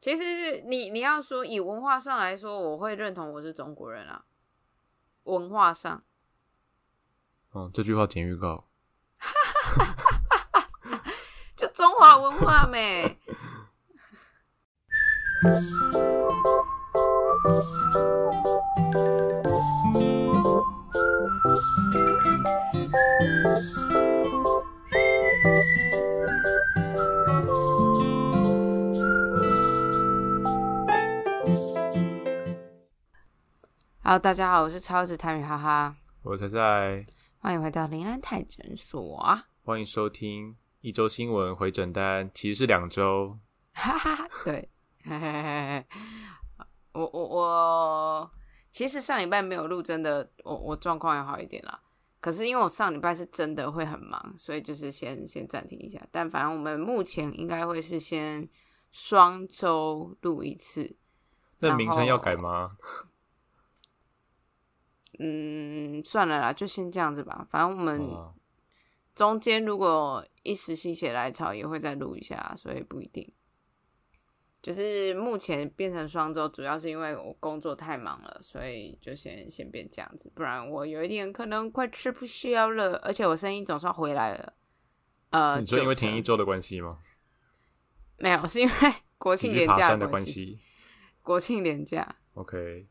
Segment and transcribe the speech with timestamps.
[0.00, 4.24] 其实你你要说以文化上来说，我会认同我是中国人啊。
[5.24, 6.02] 文化上，
[7.50, 8.64] 哦，这句话填预告
[11.54, 13.18] 就中华文化美。
[34.08, 37.04] Hello，大家好，我是超子泰米哈哈，我才在，
[37.40, 39.48] 欢迎回到林安泰诊所啊！
[39.62, 43.38] 欢迎收听一周新闻回诊单，其实是两周，
[43.74, 44.66] 哈哈，对，
[46.92, 48.30] 我我我
[48.70, 51.78] 其实上礼拜没有录，真的，我我状况要好一点啦。
[52.18, 56.00] 可是因为我上礼拜是真的会很忙，所以就是先先暂停一下。
[56.10, 58.48] 但反正我们目前应该会是先
[58.90, 60.96] 双周录一次。
[61.58, 62.70] 那名称要改吗？
[65.18, 67.46] 嗯，算了啦，就先这样子吧。
[67.50, 68.00] 反正我们
[69.14, 73.32] 中间如果一时心血来潮，也会再录一下，所以不一定。
[74.60, 80.30] 就是目前变成双周，主要是因为我工作太忙了，所以就先先变这样子。
[80.34, 84.52] 不然我有一点可能快吃不消了，而且我声音总算回来了。
[85.30, 86.98] 呃，你说因为停一周的关系吗？
[88.18, 88.72] 没有，是因为
[89.16, 90.58] 国庆连假的关系。
[91.22, 92.88] 国庆连假，OK。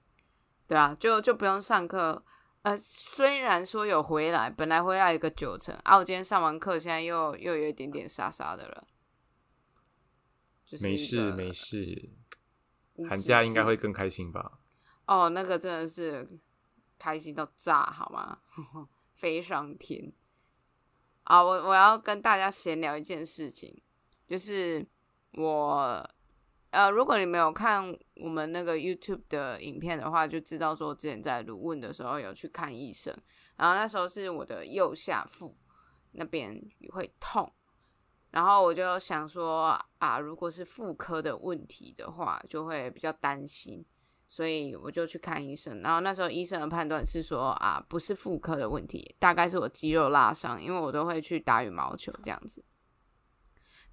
[0.67, 2.21] 对啊，就就不用上课。
[2.63, 8.85] 呃，虽然说有回来，本来回来一个九成，啊，我今天上完课，现在又又有一点点沙沙的了。
[10.81, 12.09] 没事没事，
[13.07, 14.51] 寒假应该会更开心吧？
[15.05, 16.27] 哦，那个真的是
[16.99, 18.39] 开心到炸，好吗？
[19.13, 20.11] 飞上天
[21.23, 21.41] 啊！
[21.41, 23.81] 我我要跟大家闲聊一件事情，
[24.27, 24.85] 就是
[25.35, 26.09] 我。
[26.77, 33.11] 呃，如果你没有看我们那个 YouTube 的影片的话，就知道说之前在卢汶的时候有去看医生，
[33.55, 35.57] 然后那时候是我的右下腹
[36.11, 36.55] 那边
[36.91, 37.51] 会痛，
[38.29, 43.83] 然后我就想说啊，如果是妇科的问题的话，就会比较担心，
[44.27, 52.63] 所以我就去看医生，然后那时候医生的判断是说啊，不是妇科的问题，大概是我肌肉拉伤，因为我都会去打羽毛球这样子，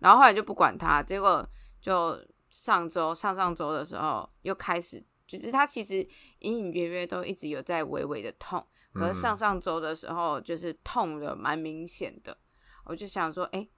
[0.01, 1.49] 然后后来就不管他，结果
[1.81, 2.23] 就。
[2.55, 6.07] 上周、上上周的时候又开始，就是他其实
[6.39, 12.39] 隐隐约约都一直有在微微的痛，可是上上周的时候就是痛的蛮明显的，
[12.85, 13.69] 我就想说，哎，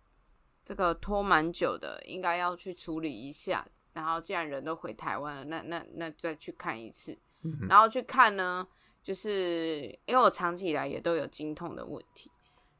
[0.62, 3.66] 这个拖蛮久的，应该要去处理一下。
[3.94, 7.19] 然后既然人都回台湾了，那那那再去看一次。
[7.66, 8.69] 然后去看呢，
[9.03, 12.31] 就是因为我长期以来也都有经痛的问题。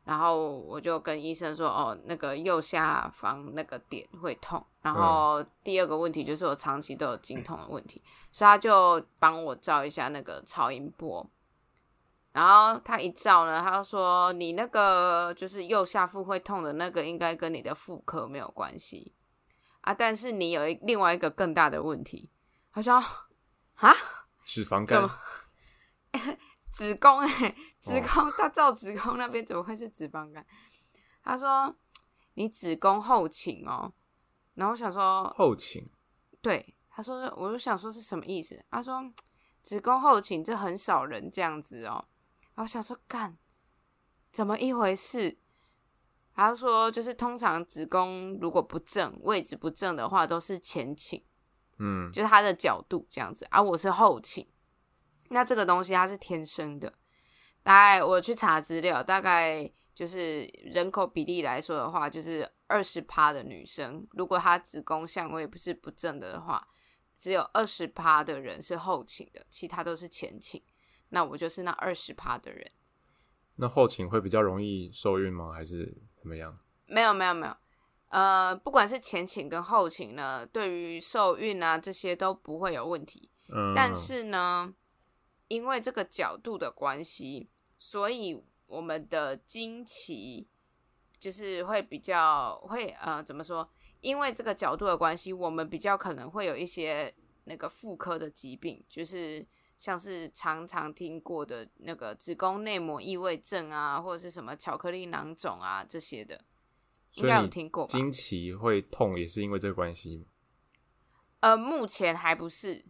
[0.05, 4.65] 然后我就跟医生说，哦，那个右下方那个点会痛。
[4.87, 11.29] 然后第二个问题就是我长期都有经痛的问题，所以他就帮我照一下那个超音波。
[12.31, 19.13] 然后他一照呢，他就说你那个就是右下腹会痛的那个，应该跟你的妇科没有关系
[19.81, 19.93] 啊。
[19.93, 22.31] 但是你有一另外一个更大的问题，
[22.73, 22.95] 他说
[23.75, 23.93] 啊，
[24.45, 25.11] 脂肪肝。
[26.71, 30.47] 子宫哎，子宫他照子宫那边怎么会是脂肪肝？
[31.25, 31.75] 他说
[32.35, 33.93] 你子宫后倾哦，
[34.57, 35.89] 然后我想说后倾，
[36.43, 38.63] 对，他说我就想说是什么意思？
[38.71, 39.01] 他说
[39.63, 42.05] 子宫后倾这很少人这样子哦，
[42.55, 43.39] 然后想说干
[44.33, 45.39] 怎么一回事？
[46.35, 51.25] 他说就是通常子宫如果不正位置不正的话，都是前倾，
[51.79, 54.47] 嗯，就是他的角度这样子，而我是后倾。
[55.31, 56.93] 那这个东西它是天生的，
[57.63, 66.69] 大概我去查资料，大概就是人口比例来说的话，就是二十趴的女生，如果她子宫相位不是不正的话，
[67.19, 70.63] 只有二十趴的人是后倾的，其他都是前倾。
[71.11, 72.71] 那我就是那二十趴的人。
[73.57, 75.53] 那后倾会比较容易受孕吗？
[75.53, 76.59] 还是怎么样？
[76.87, 77.57] 没有没有没有，
[78.09, 83.31] 呃，不管是前倾跟后倾呢，对于受孕啊这些都不会有问题。
[83.49, 84.75] 嗯，但是呢。
[85.49, 87.49] 因为这个角度的关系，
[87.79, 90.49] 所以我们的经期
[91.19, 93.69] 就是会比较会呃怎么说？
[94.01, 97.13] 因为这个角度的关系，我们比较可能会有一些
[97.45, 99.45] 那个妇科的疾病，就是
[99.77, 106.41] 像是常常听过的那个子宫内膜异位症啊，或者是什么巧克力囊肿啊这些的，
[107.15, 107.87] 应该有听过。
[107.87, 110.25] 经期会痛也是因为这个关系吗？
[111.41, 112.85] 呃，目前还不是。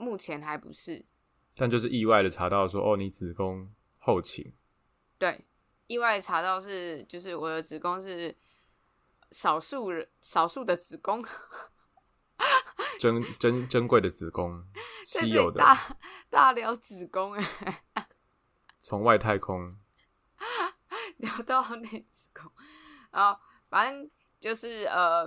[0.00, 1.04] 目前还不是，
[1.56, 3.68] 但就是意外的查到说，哦，你子宫
[3.98, 4.52] 后倾。
[5.18, 5.44] 对，
[5.88, 8.36] 意外查到是，就是我的子宫是，
[9.32, 11.24] 少数人少数的子宫，
[13.00, 14.64] 珍珍珍贵的子宫，
[15.04, 15.96] 稀有的，大
[16.30, 18.08] 大聊子宫哎，
[18.80, 19.76] 从外太空，
[21.18, 22.52] 聊到内子宫，
[23.10, 25.26] 然后反正就是呃，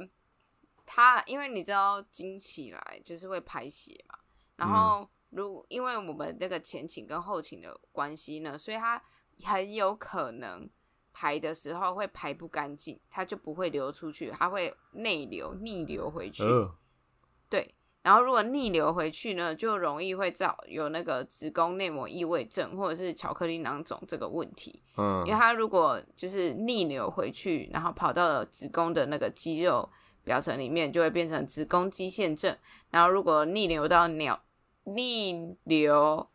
[0.86, 4.18] 它因为你知道经起来就是会排血嘛，
[4.58, 9.02] 然后如因为我们那个前倾跟后倾的关系呢，所以它
[9.46, 10.70] 很有可能
[11.14, 16.44] 排的时候会排不干净，它就不会流出去，它会内流逆流回去。
[16.44, 16.74] 呃，
[17.50, 24.82] 对，然后如果逆流回去呢，就容易会造有那个子宫内膜异位症或者是巧克力囊肿这个问题。
[24.98, 29.88] 嗯因为它如果就是逆流回去，然后跑到了子宫的那个肌肉
[30.24, 32.58] 表层里面，就会变成子宫肌腺症。
[32.90, 34.42] 然后如果逆流到鸟
[34.84, 36.28] 逆流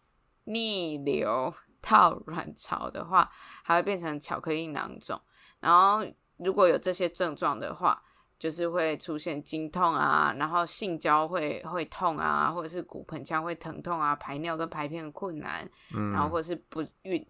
[0.45, 3.31] 逆流到卵巢的话，
[3.63, 5.21] 还会变成巧克力囊肿。
[5.61, 6.07] 然后
[6.37, 8.03] 如果有这些症状的话，
[8.39, 17.27] 就是会出现经痛啊，然后性交会会痛啊，或者是骨盆腔会疼痛啊，排尿跟排便困难，嗯，然后或者是不孕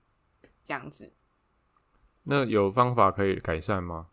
[0.65, 1.13] 这样子。
[2.25, 4.09] 那有方法可以改善吗？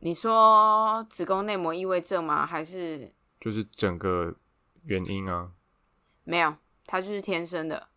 [0.00, 2.44] 你说子宫内膜异位症吗？
[2.44, 4.34] 还是就是整个
[4.82, 5.52] 原因啊，
[6.24, 6.54] 没有？
[6.84, 7.88] 它就是天生的。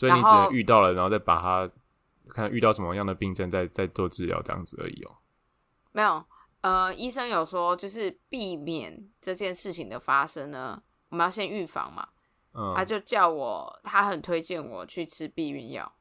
[0.00, 1.70] 所以你只能遇到了，然后再把它
[2.30, 5.18] 看遇到什么样的病症，再再做治疗这样子而已哦。
[5.92, 6.24] 没有，
[6.62, 12.08] 呃，医生有说，就是避免这件事情的发生呢，我们要先预防嘛。
[12.54, 15.92] 嗯，他就叫我，他很推荐我去吃避孕药，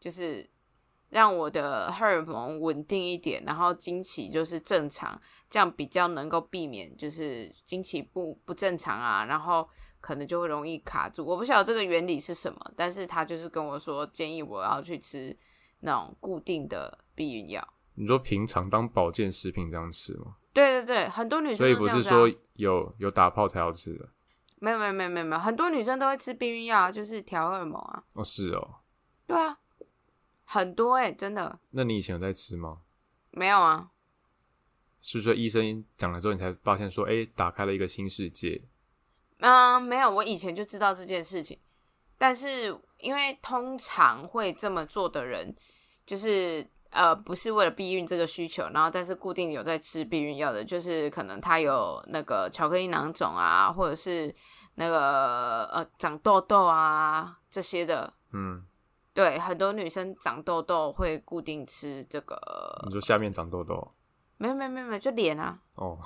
[0.00, 0.50] 就是
[1.10, 9.68] 让我的荷尔蒙稳定一点，然后经期就是正常，这样比较能够避免就是经期不不正常啊，然后
[10.04, 11.24] 可能就会容易卡住。
[11.24, 15.34] 我不晓得这个原理是什么，但是他就是跟我说，建议我要去吃
[15.80, 17.66] 那种固定的避孕药。
[17.94, 20.36] 你说平常当保健食品这样吃吗？
[20.52, 24.06] 对对对，很多女生所以不是说有有打炮才要吃的
[24.58, 28.04] 没有没有没有没有没有，很多女生都会吃避孕药啊，就是调荷尔蒙啊。
[28.12, 28.74] 哦，是哦。
[29.26, 29.58] 对啊，
[30.44, 32.82] 很多哎、真的那你以前有在吃吗？
[33.30, 33.88] 没有啊。
[35.00, 38.60] 是说医生讲了之后，你才发现说，哎、打开了一个新世界。
[39.38, 41.58] 嗯，没有，我以前就知道这件事情，
[42.16, 45.54] 但是因为通常会这么做的人，
[46.06, 54.34] 就是呃，不是为了避孕这个需求，然后但是固定有在吃避孕药的，就是可能他有那个巧克力囊肿啊，或者是
[54.76, 58.12] 那个呃长痘痘啊这些的。
[58.32, 58.64] 嗯，
[59.12, 62.38] 对，很多女生长痘痘会固定吃这个，
[62.86, 63.92] 你说下面长痘痘？
[64.36, 65.98] 没有没有没有没有，就脸啊，哦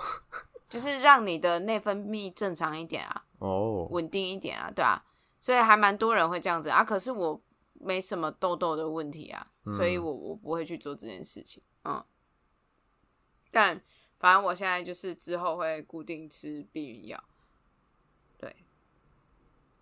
[0.69, 3.25] 就是让你的内分泌正常一点啊。
[3.39, 5.03] 哦，稳定一点啊，对啊，
[5.41, 6.83] 所以还蛮多人会这样子啊。
[6.85, 7.41] 可是我
[7.75, 11.63] 没什么痘痘的问题啊，所以嗯我我不会去做这件事情。
[11.85, 12.05] 嗯，
[13.51, 13.81] 但
[14.19, 17.23] 反正我现在就是之后会固定吃避孕药，
[18.37, 18.57] 对。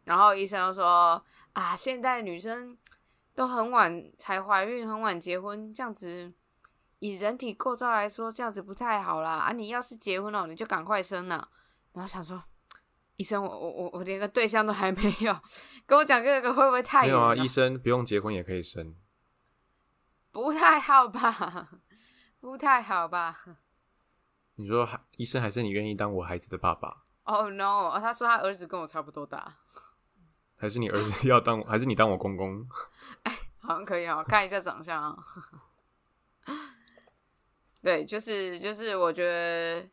[0.05, 1.25] 然后医生又说
[1.55, 2.77] 啊，现在女生
[3.35, 6.31] 都很晚才怀孕，很晚结婚，这样子
[6.99, 9.33] 以人体构造来说，这样子不太好啦。
[9.33, 11.49] 啊，你要是结婚了，你就赶快生了。
[11.93, 12.43] 然后想说。
[13.19, 15.35] 医生，我我我我连个对象都还没有，
[15.87, 18.95] 跟我讲这个会不会太没有啊，医生不用结婚也可以生。
[20.31, 21.81] 不太好吧？
[22.41, 23.35] 不太好吧
[24.57, 27.89] 你说还医生还是你愿意当我孩子的爸爸，？Oh no！
[27.89, 29.57] 哦他说他儿子跟我差不多大，
[30.57, 32.69] 还是你儿子要当，还是你当我公公？
[33.25, 35.17] 哎好像可以哦，看一下长相啊。
[37.87, 39.89] 对，就是就是，我觉得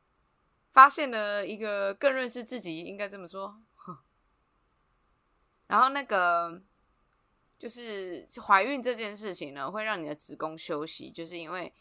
[0.72, 3.62] 发现了一个更认识自己，应该这么说。
[5.68, 6.60] 然后那个
[7.56, 11.72] 就是怀孕这件事情呢，会让你的子宫休息，就是因为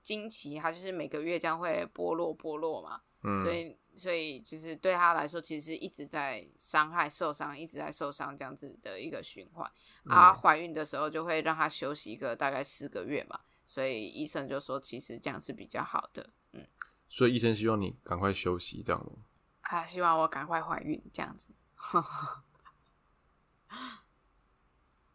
[0.00, 9.70] 经期它就是每个月这样会剥落剥落嘛，嗯，所以所以就是对他来说，其实是一直在伤害、受伤，一直在受伤这样子的一个循环。
[10.04, 13.38] 啊，怀孕的时候就会让她休息一个大概四个月嘛，
[13.70, 16.32] 所以医生就说，其实这样是比较好的。
[16.50, 16.66] 嗯，
[17.08, 19.12] 所以医生希望你赶快休息，这样吗？
[19.60, 21.54] 啊，希望我赶快怀孕这样子。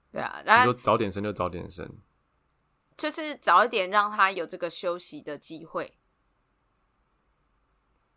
[0.09, 1.97] 对啊，你然后说早点生就早点生，
[2.95, 5.99] 就是早一点让他有这个休息的机会。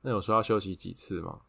[0.03, 1.47] 那有说要休息几次吗？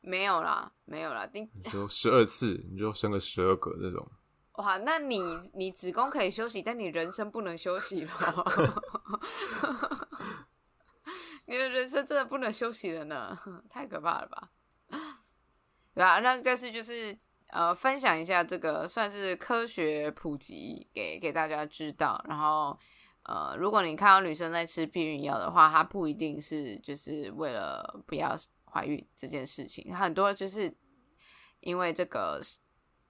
[0.00, 4.10] 没有啦，没有啦，你你说十二次，你就生个十二个这种。
[4.54, 5.22] 哇，那你
[5.54, 8.12] 你子宫可以休息，但你人生不能休息了。
[11.46, 13.36] 你的人生真的不能休息了呢，
[13.68, 14.50] 太可怕了吧？
[15.94, 17.16] 对啊，那这次就是
[17.48, 22.78] 呃，分享一下这个算是科学普及给给大家知道，然后
[23.24, 30.72] 呃，如果你看到女生在吃避孕药的话，她不一定是就是为了不要怀孕这件事情，很多就是
[31.60, 32.40] 因为这个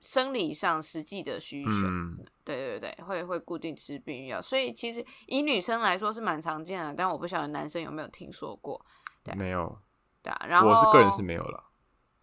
[0.00, 8.84] 生理上实际的需求，嗯，对对对，会会固定吃避孕药，所以其实以女生来说是蛮常见的，但我不晓得男生有没有听说过，
[9.22, 9.80] 对没有，
[10.22, 11.64] 对啊，然后我是个人是没有了。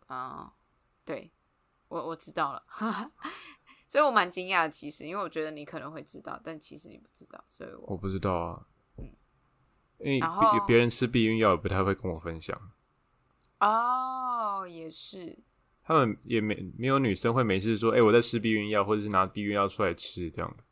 [0.07, 0.53] 啊、
[1.03, 1.31] 对
[1.89, 2.63] 我我知道了，
[3.87, 8.65] 所以我蛮惊讶的，其实因为我觉得你可能会知道，但其实你不知道，所以我我不知道啊，
[8.97, 9.13] 嗯。
[9.99, 12.55] 因为别别人吃避孕药也不太会跟我分享，
[13.59, 15.39] 哦也是，
[15.87, 20.63] 他们也没没有女生会没事说，哎、我在吃避孕药，或者是拿避孕药出来吃这样的，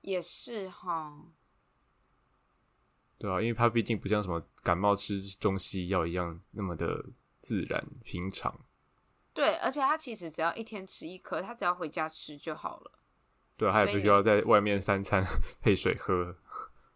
[0.00, 1.26] 也是哈，
[3.18, 7.04] 对啊，因为它毕竟不像什么感冒吃中西药一样那么的
[7.42, 8.58] 自然平常，
[9.34, 12.92] 对，而且他其实只要一天吃一颗，他只要回家吃就好了。
[13.58, 15.22] 对啊，他也不需要在外面三餐
[15.60, 16.34] 配水喝，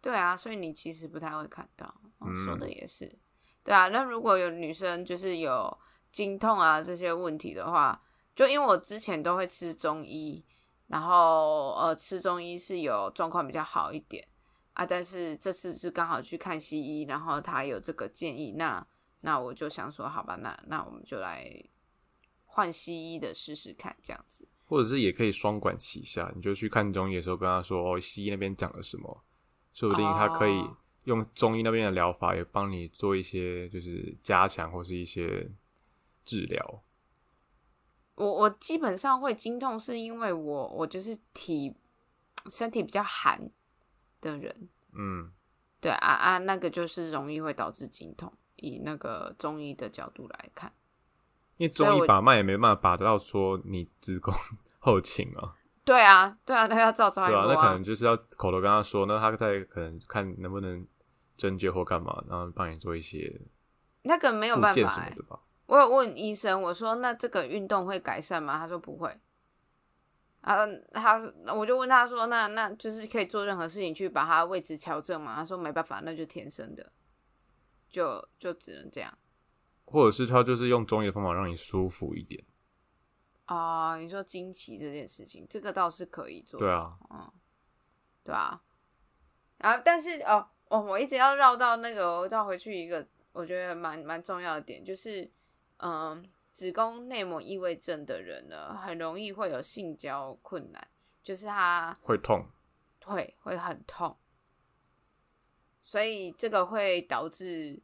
[0.01, 1.85] 对啊，所以你其实不太会看到。
[2.17, 3.19] 哦、嗯说的也是，
[3.63, 3.89] 对啊。
[3.89, 5.77] 那如果有女生就是有
[6.13, 8.01] 经痛啊这些问题的话，
[8.33, 10.45] 就因为我之前都会吃中医，
[10.87, 14.25] 然后呃吃中医是有状况比较好一点
[14.73, 18.85] 啊，但是这次是刚好去看西医，然后他有这个建议，那
[19.21, 21.51] 那我就想说，好吧，那那我们就来
[22.45, 24.47] 换西医的试试看，这样子。
[24.65, 29.23] 或者是也可以双管齐下，你就去看中医的时候跟他说，哦，西医那边讲了什么，
[29.73, 35.51] 说不定他可以哦用中医那边的疗法也帮你做一些就是加强或是一些
[36.23, 36.83] 治疗。
[38.15, 41.75] 我我基本上会经痛，是因为我我就是体
[42.49, 43.49] 身体比较寒
[44.21, 45.31] 的人，嗯，
[45.81, 48.31] 对啊啊，那个就是容易会导致经痛。
[48.57, 50.71] 以那个中医的角度来看，
[51.57, 54.33] 因为中医把脉也没办法把得到说你子宫
[54.79, 60.87] 后倾啊，对啊，对啊，那要照超音对啊，那可能就是要口头跟他说，那他在可能看能不能
[61.35, 63.41] 针灸或干嘛，然后帮你做一些
[64.03, 65.23] 那个没有办法、的。
[65.23, 65.39] 吧。
[65.65, 68.57] 我有问医生，我说那这个运动会改善吗？
[68.57, 69.17] 他说不会。
[70.41, 71.17] 啊，他
[71.55, 75.35] 我就问他说，那那就是可以做任何事情去把他位置调正吗？
[75.35, 76.91] 他说没办法，那就天生的，
[77.89, 79.17] 就就只能这样。
[79.85, 82.43] 或者是他就是用中医的方法让你舒服一点。
[83.47, 86.59] 哦，你说经期这件事情，这个倒是可以做。
[86.59, 87.31] 对，啊，嗯
[88.23, 88.61] 对啊。
[89.57, 95.29] 然后，但是哦，哦，我一直要绕到那个，我绕回去一个我觉得蛮蛮重要的点，就是
[95.77, 100.87] 嗯，子宫内膜异位症的人呢，很容易会有性交困难，
[101.21, 102.45] 就是他会痛。
[103.05, 104.17] 会会很痛，
[105.81, 107.81] 所以这个会导致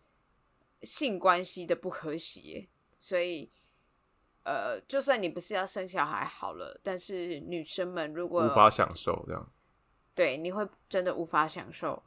[0.82, 2.68] 性关系的不和谐，
[2.98, 3.52] 所以。
[4.46, 9.52] 呃，就算你不是要生小孩好了，但是女生们如果无法享受这样。
[10.16, 12.02] 对，你会真的无法享受。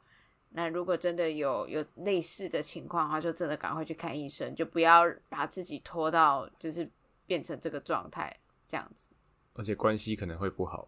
[0.53, 6.89] 那如果真的有有类似的情况的话，就真的赶快去看医生，就不要把自己拖到就是
[7.25, 8.35] 变成这个状态
[8.67, 9.09] 这样子。
[9.53, 10.87] 而且关系可能会不好。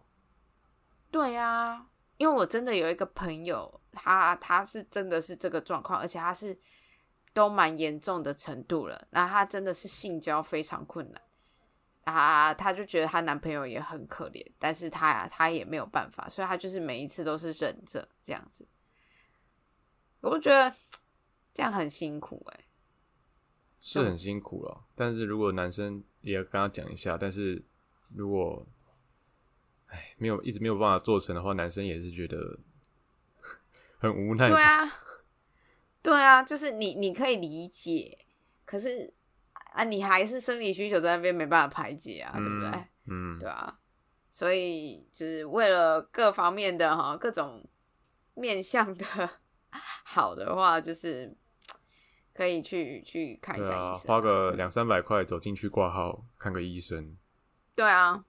[1.10, 6.58] 对啊，因为我真的有一个朋友，他他是真的是这个状况，而且他是
[7.32, 9.06] 都蛮严重的程度了。
[9.10, 11.20] 那他真的是性交非常困难。
[12.04, 18.64] 啊，她就觉得她男朋友也很可怜，但是她呀，她也没有办法，所以她就是每一次都是忍着这样子。
[20.20, 20.74] 我就觉得
[21.54, 22.64] 这样很辛苦哎、
[23.80, 27.64] 是很辛苦了，但是如果男生也要跟他讲一下，但是
[28.14, 28.66] 如果，
[29.86, 32.58] 哎，没有一直没有办法做成的话，男生也是觉得
[33.98, 34.48] 很无奈。
[34.48, 34.92] 对，啊，
[36.02, 38.18] 对啊，就是你你可以理解，
[38.64, 39.14] 可是
[39.72, 42.84] 啊，你还是生理需求在那边没办法排解啊，对不对？
[43.06, 43.78] 嗯，对啊，
[44.30, 47.64] 所以就是为了各方面的哈各种
[48.34, 49.30] 面向的
[50.04, 51.36] 好的话，就是
[52.34, 57.16] 可以去去看一下医生、花个两三百块走进去挂号看个医生。
[57.74, 58.24] 对啊，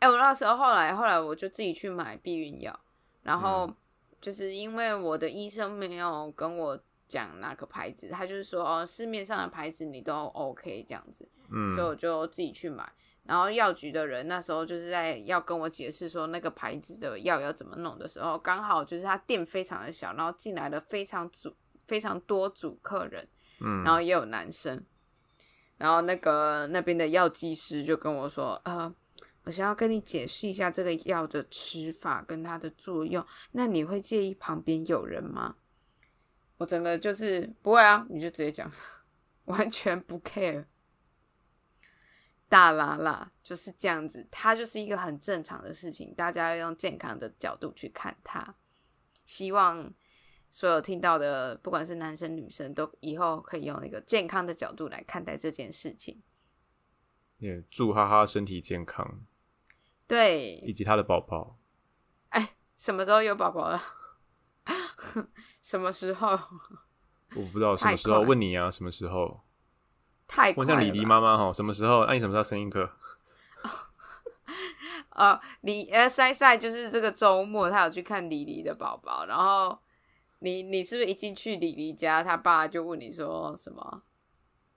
[0.00, 2.78] 哎、我那时候后来后来我就自己去买避孕药，
[3.22, 3.76] 然后嗯
[4.20, 12.90] 就是因为我的医生没有跟我讲哪个牌子，他就是说哦市面上的牌子你都 OK 这样子，嗯所以我就自己去买。
[13.24, 21.54] 然后药局的人那时候就是在要跟我解释说那个牌子的药要怎么弄的时候，刚好就是他店非常的小，然后进来了非常组
[21.86, 23.26] 非常多组客人，
[23.60, 24.84] 嗯，然后也有男生，
[25.78, 28.92] 然后那个那边的药剂师就跟我说，呃，
[29.44, 35.54] 我想要跟你解释一下这个药的吃法跟它的作用，那你会介意旁边有人吗？
[36.58, 38.70] 我整个就是不会啊，你就直接讲，
[39.46, 40.64] 完全不 care。
[42.52, 48.54] 大啦啦就是这样子，它就是一个很正常的事情，大家要用健康的角度去看它。
[49.24, 49.90] 希望
[50.50, 56.22] 所有听到的，不管是男生女生，都以后可以用一个健康的角度来看待这件事情。
[57.38, 59.22] 也祝哈哈身体健康，
[60.06, 61.58] 对，以及他的宝宝。
[62.28, 63.82] 哎，什么时候有宝宝了？
[65.62, 66.38] 什么时候？
[67.34, 68.20] 我不知道什么时候。
[68.20, 69.40] 问你啊，什么时候？
[70.34, 72.06] 太问像李黎妈妈哈，什么时候？
[72.06, 72.90] 那你什么时候生一个？
[75.12, 79.26] 呃，李呃赛赛就是这个周末，他有去看李黎的宝宝。
[79.26, 79.78] 然后
[80.38, 84.02] 你你是不是一进去李黎家，他爸就问你说什么？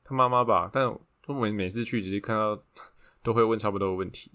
[0.03, 2.61] 他妈妈吧，但我每每次去，只是看到
[3.23, 4.33] 都会问差不多的问题。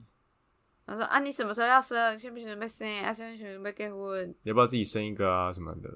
[0.86, 2.18] 他说：“啊，你什么时候要生？
[2.18, 2.88] 现不准备生？
[3.04, 4.34] 啊，现不准备结婚？
[4.44, 5.52] 要不要自己生一个啊？
[5.52, 5.90] 什么的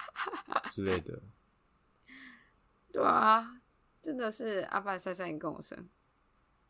[0.70, 1.18] 之类的。”
[2.92, 3.59] 对啊，
[4.02, 5.88] 真的是阿爸赛赛你跟我生。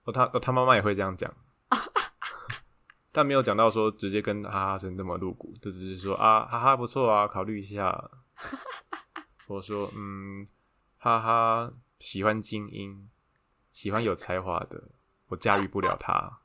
[0.04, 1.32] 哦，他他妈妈也会这样讲。
[3.12, 8.10] 但没有讲到说直接跟哈哈生那么露骨，就只是说啊哈哈不错啊，考虑一下。
[9.46, 10.46] 我说嗯，
[10.98, 13.10] 哈哈喜欢精英，
[13.72, 14.90] 喜欢有才华的，
[15.26, 16.40] 我驾驭不了他，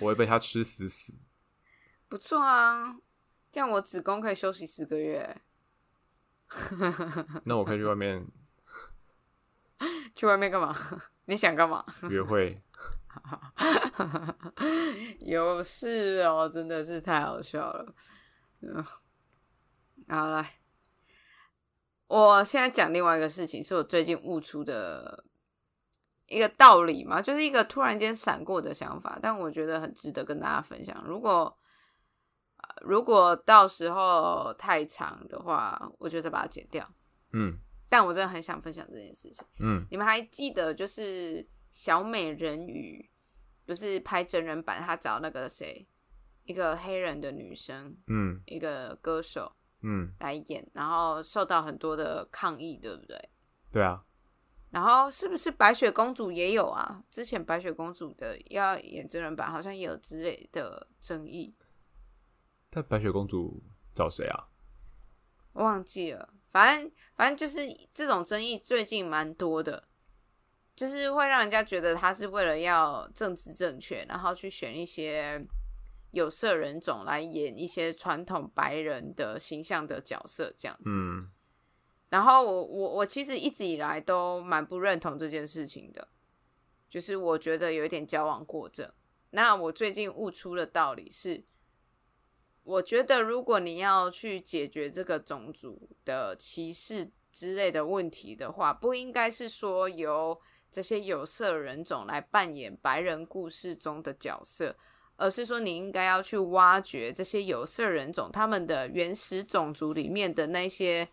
[0.00, 1.12] 我会被他吃死死。
[2.08, 2.96] 不错啊，
[3.50, 5.42] 这样我子宫可以休息十个月。
[7.44, 8.24] 那我可以去外面，
[10.14, 10.74] 去外面干嘛？
[11.26, 11.84] 你想干嘛？
[12.10, 12.60] 约会。
[15.20, 17.94] 有事哦，真的是太好笑了。
[18.60, 18.84] 嗯，
[20.08, 20.54] 好来，
[22.08, 25.24] 我现在讲另外一个事情，是我最近悟出的
[26.26, 31.04] 一个道理嘛，就是一个突然间闪过的想法，但我觉得很值得跟大家分享。
[31.06, 31.56] 如果
[32.82, 36.88] 如果到时候太长的话，我就再把它剪掉。
[37.32, 37.58] 嗯，
[37.94, 39.46] 但我真的很想分享这件事情。
[39.60, 43.08] 嗯，你们还记得就是小美人鱼？
[43.64, 45.86] 不是拍真人版，他找那个谁，
[46.42, 53.30] 一个黑人的女生，嗯，一个歌手，嗯，来演，然后受到很多的抗议，对不对？
[53.70, 54.04] 对啊。
[54.72, 57.00] 然后是不是白雪公主也有啊？
[57.12, 61.54] 之前白雪公主的要演真人版，好像也有之类的争议。
[62.70, 63.62] 但白雪公主
[63.94, 64.48] 找谁啊？
[65.52, 69.88] 我忘记了，反正反正就是这种争议最近蛮多的。
[70.76, 75.40] 就是会让人家觉得他是为了要政治正确，然后去选一些
[76.10, 80.90] 有色人种来演一些传统白人的形象的角色，这样子。
[80.90, 81.30] 嗯。
[82.08, 86.08] 然后我我我其实一直以来都蛮不认同这件事情的，
[86.88, 88.92] 就是我觉得有一点交往过正。
[89.30, 91.44] 那我最近悟出的道理是，
[92.64, 104.74] 我觉得如果你要去解决这个种族的歧视之类的问题的话，不应该是说由这些有色人种来扮演白人故事中的角色，
[105.16, 111.06] 而是说你应该要去挖掘这些有色人种他们的原始种族里面的那些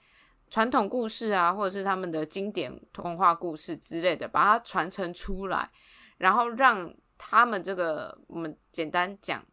[0.50, 5.70] 传统故事啊，或者是他们的经典童话故事之类的，把它传承出来，
[6.18, 9.46] 然后让他们这个我们简单讲，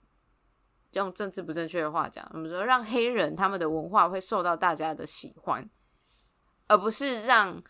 [0.93, 5.69] 用政治不正确的话讲，我们说让黑人他们的文化会受到大家的喜欢，
[6.67, 7.63] 而不是让。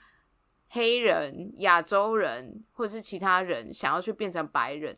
[0.71, 4.95] 黑人、亚洲人或者是其他人想要去变成白人，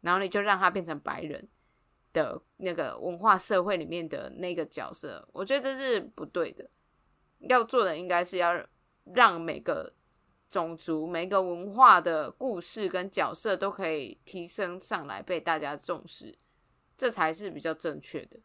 [0.00, 1.46] 然后你就让他变成白人
[2.12, 6.68] 的那个文化社会里面的那个角色，我觉得这是不对的。
[7.38, 8.60] 要做的应该是要
[9.04, 9.94] 让每个
[10.48, 16.36] 种族、每个文化的故事跟角色都可以提升上来，被大家重视，
[16.96, 18.38] 这才是比较正确的。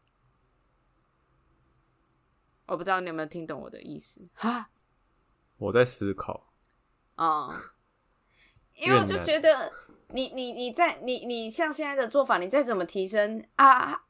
[2.66, 4.20] 我不知道你有没有听懂我的意思？
[4.34, 4.70] 哈，
[5.58, 6.52] 我在思考。
[7.16, 7.50] 啊，
[8.76, 9.72] 因为我就觉得
[10.08, 14.04] 你你你在你你像现在的做法，你再怎么提升啊，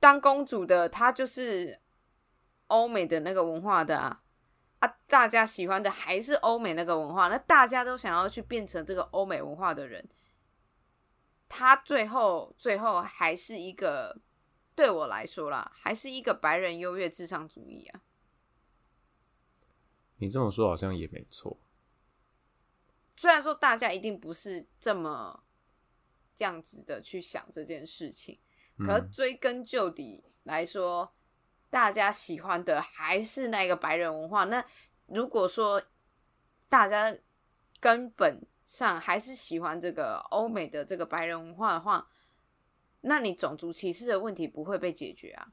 [0.00, 1.80] 当公主的她就是
[2.68, 4.22] 欧美的那个文化的啊，
[4.80, 10.08] 啊，大家喜欢的还是欧美那个文化，那大家都想要去变成这个欧美文化的人，
[11.56, 14.20] 他最后最后还是一个
[14.74, 18.00] 对我来说啦，还是一个白人优越至上主义啊。
[20.16, 21.56] 你这么说好像也没错。
[23.14, 25.44] 虽然说大家一定不是这么
[26.36, 28.36] 这样子的去想这件事情，
[28.78, 31.14] 可追根究底来说，
[31.70, 34.42] 大家喜欢的还是那个白人文化。
[34.42, 34.64] 那
[35.06, 35.80] 如果说
[36.68, 37.16] 大家
[37.78, 42.08] 根本上还是喜欢这个欧美的这个白人文化的话，
[43.02, 45.52] 那你种族歧视的问题不会被解决啊。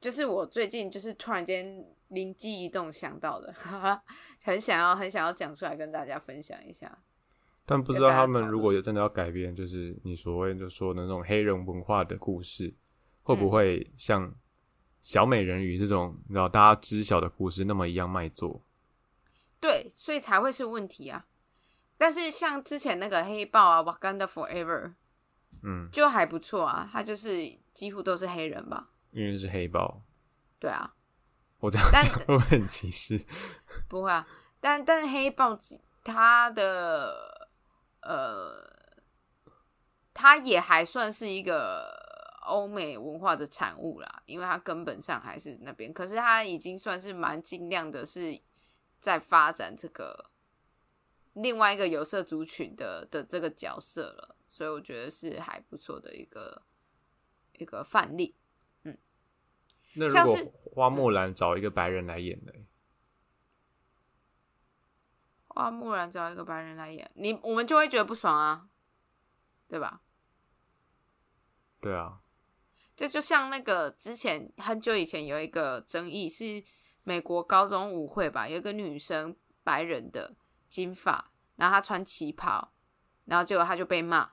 [0.00, 3.52] 就是我最近就是突然间灵机一动想到的，
[4.42, 6.98] 很想要很想要讲出来跟大家分享一下。
[7.66, 12.74] 但不知道他们如果有真的要改编，就是你所谓就说的那种黑人文化的故事，
[13.22, 14.34] 会不会像
[15.02, 18.64] 小美人鱼这种，你知道大家知晓的故事那么一样卖座？
[19.60, 21.26] 对，所以才会是问题啊。
[21.98, 24.84] 但是像之前那个黑豹啊，《Wakanda Forever》，
[25.62, 26.88] 嗯，就还不错啊。
[26.90, 28.88] 他就是几乎都是黑人吧？
[29.10, 30.02] 因为是黑豹。
[30.58, 30.94] 对啊，
[31.58, 33.22] 我这样讲会不会很歧视？
[33.86, 34.26] 不会啊，
[34.60, 35.58] 但但黑豹
[36.02, 37.48] 他的
[38.00, 38.66] 呃，
[40.14, 41.92] 他也还算是一个
[42.46, 45.92] 欧美文化的产物啦，因为他根本上还是那边。
[45.92, 48.40] 可是他已经算是蛮尽量的，是
[49.00, 50.30] 在发展这个。
[51.34, 56.62] 另外一个有色族群的的这个角色了，所以我觉得是还不错的一个
[57.52, 58.34] 一个范例。
[58.82, 58.98] 嗯，
[59.94, 62.52] 那如果花木兰找一个白人来演呢？
[65.46, 68.68] 花木兰找一个白人来演，你我们就会觉得不爽啊，
[69.68, 70.02] 对吧？
[71.80, 72.20] 对啊，
[72.96, 76.62] 这就像那个之前很久以前有一个争议，是
[77.10, 80.36] 美国高中舞会吧，有一个女生白人的。
[80.68, 82.70] 金发，然后她穿旗袍，
[83.24, 84.30] 然后结果她就被骂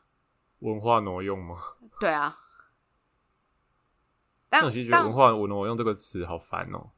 [0.60, 1.60] 文化挪用吗？
[2.00, 2.40] 对啊，
[4.48, 6.92] 但我其实觉得文化挪用这个词好烦哦。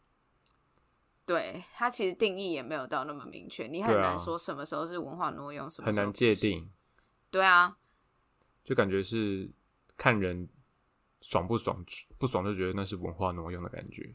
[1.26, 6.70] 对它其实定义也没有到那么明确，你很难说什么时候是文化挪用，什么很难界定。
[7.32, 7.78] 对啊，
[8.66, 9.50] 就感觉是
[9.96, 10.50] 看人
[11.22, 11.82] 爽不爽，
[12.18, 14.14] 不爽就觉得那是文化挪用的感觉。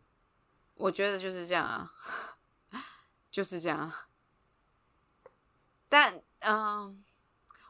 [0.76, 1.90] 我觉得就是这样啊，
[3.30, 3.92] 就是这样。
[5.88, 7.04] 但嗯，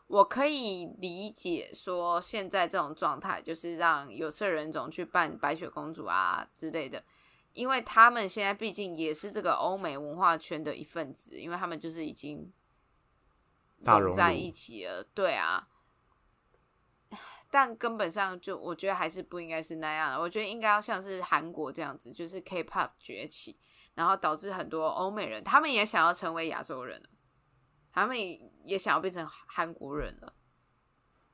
[0.07, 7.05] 我可以理解说现在这种状态就是让有色人种去扮白雪公主啊之类的，
[7.53, 12.51] 因为他们现在毕竟也是这个欧美文化圈的一份子，因为他们就是已经
[13.81, 15.05] 融在一起了。
[15.15, 15.69] 对啊，
[17.55, 20.21] 但根本上就我觉得还是不应该是那样的。
[20.21, 23.57] 我觉得应该要像是韩国这样子，就是 K-pop 崛起，
[23.95, 27.01] 然后导致很多欧美人他们也想要成为亚洲人。
[27.93, 28.17] 他们
[28.65, 30.35] 也想要变成韩国人了，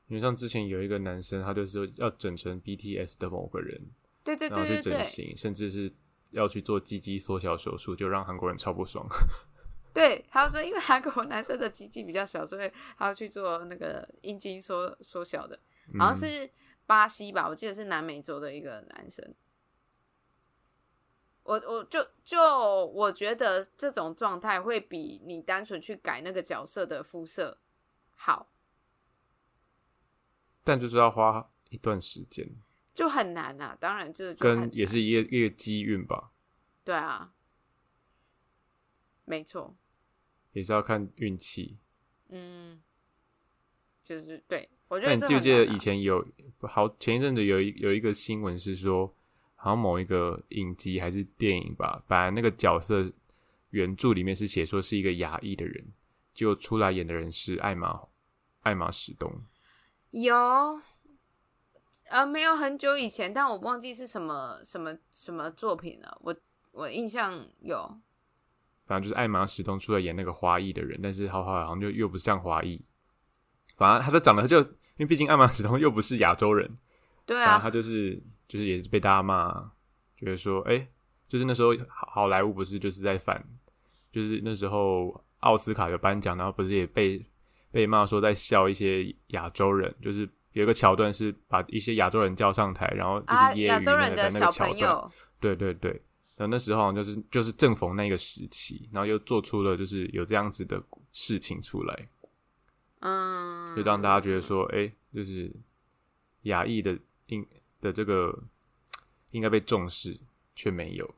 [0.05, 3.81] 因为像之前有一个男生，他就是要整成 BTS 的某个人，
[4.23, 5.91] 对对对然后去整形，甚至是
[6.29, 9.07] 要去做鸡鸡缩小手术，就让韩国人超不爽。
[9.91, 15.59] 对，他说因为韩国男生的鸡鸡比较小，所以他要去做那个阴茎缩缩小的，
[15.99, 16.49] 好像是
[16.85, 19.33] 巴西吧，我记得是南美洲的一个男生。
[21.43, 22.39] 我我就就
[22.85, 27.59] 我觉得这种状态会比你单纯去改那个角色的肤色
[28.15, 28.51] 好，
[30.63, 32.47] 但就是要花一段时间，
[32.93, 33.75] 就很难啊。
[33.79, 36.31] 当然，就是跟也是一个一个机运吧。
[36.83, 37.33] 对啊，
[39.25, 39.75] 没错，
[40.53, 41.79] 也是要看运气。
[42.29, 42.81] 嗯，
[44.03, 46.23] 就是对我觉得你记不记得以前有
[46.63, 49.15] 好前一阵子有一有一个新闻是说。
[49.63, 53.13] 好像某一个影集还是电影吧，本来那个角色
[53.69, 55.85] 原著里面是写说是一个亚裔的人，
[56.33, 58.01] 就出来演的人是艾玛
[58.61, 59.31] 艾玛史东。
[60.09, 60.35] 有，
[62.09, 66.17] 呃，没有很久以前，但我忘记是什么什么什么作品了。
[66.21, 66.35] 我
[66.71, 68.01] 我印象有，
[68.87, 72.83] 反正就是艾玛史东出来演那个华裔的人，但是好好像就又不像华裔。
[73.77, 74.63] 反正他就长得就，
[75.01, 76.77] 因为毕竟艾玛史东又不是亚洲人，
[77.25, 78.21] 对啊，他就是。
[78.51, 79.71] 就是也是被大家骂，
[80.17, 80.85] 觉得说，哎，
[81.29, 83.41] 就是那时候好莱坞不是就是在反，
[84.11, 87.25] 就是那时候奥斯卡有颁奖，然后不是也被
[87.71, 95.91] 被骂说在笑一些亚洲人，就是有一个桥段是把一些亚洲人叫上台，然后就是揶揄那个那个桥段，对对对，
[96.35, 100.83] 然后那时候就是就是正逢那个时期，然后又做出了就是有这样子的
[101.13, 102.09] 事情出来，
[103.01, 105.51] 嗯，就让大家觉得说，哎，就是
[106.43, 107.45] 亚裔的应。
[107.81, 108.31] 的这个
[109.31, 110.15] 应该被重视，
[110.53, 111.15] 却没有。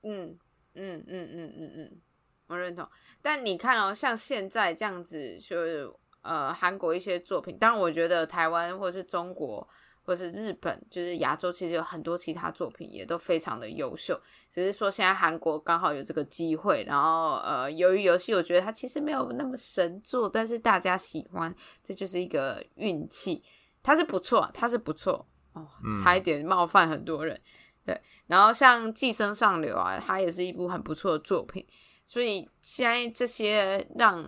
[0.00, 0.34] 嗯
[0.72, 2.00] 嗯嗯嗯嗯嗯，
[2.46, 2.88] 我认同。
[3.20, 9.68] 但你看哦，像现在这样子，就是呃，韩国一些作品，当然我觉得台湾或者是中国
[10.06, 14.18] 或是日本，就是亚洲，其实有很多其他作品也都非常的优秀。
[14.48, 23.42] 只是说现在韩国刚好有这个机会，然后呃，由于游戏，我觉得它其实没有那么神作，但是大家喜欢，这就是一个运气。
[23.82, 25.26] 它是不错，它是不错。
[25.52, 25.66] 哦，
[26.02, 27.40] 差一点冒犯很多人，
[27.84, 28.00] 对。
[28.26, 31.66] 然后像《寄生上流》啊，它也是一部很不错的作品。
[32.04, 34.22] 所以现在这些让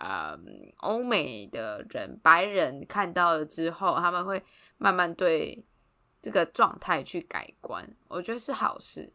[0.00, 0.36] 呃
[0.78, 4.42] 欧美的人、白人看到了之后，他们会
[4.78, 5.62] 慢慢对
[6.22, 9.12] 这个状态去改观，我觉得是好事。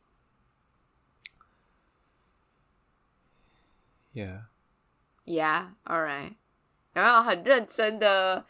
[4.13, 4.43] Yeah,
[5.25, 6.35] yeah, all right.
[6.93, 8.45] 有没有很认真的，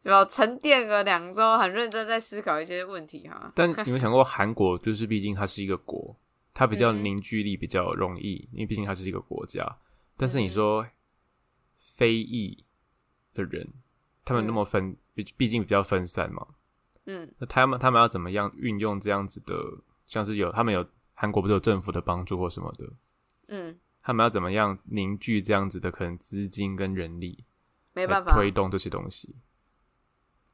[0.00, 0.24] 是吧？
[0.26, 3.50] 沉淀个两周，很认真在思考一些问题哈。
[3.56, 6.16] 但 你有想过，韩国就是毕竟它是一个国，
[6.54, 9.76] 它比较凝聚力比较容易，因为毕竟它是一个国家。
[10.16, 10.86] 但是你说
[11.76, 12.64] 非裔
[13.32, 13.68] 的人，
[14.24, 16.46] 他们那么分，毕毕竟比较分散嘛。
[17.04, 19.54] 嗯，那他们他们要怎么样运用这样子的，
[20.06, 20.84] 像是有他们有
[21.14, 22.92] 韩国不是有政府的帮助或什么的，
[23.48, 27.44] 嗯，他们要怎么样凝聚这样子的可能资金跟人力，
[27.92, 29.36] 没办法推动这些东西。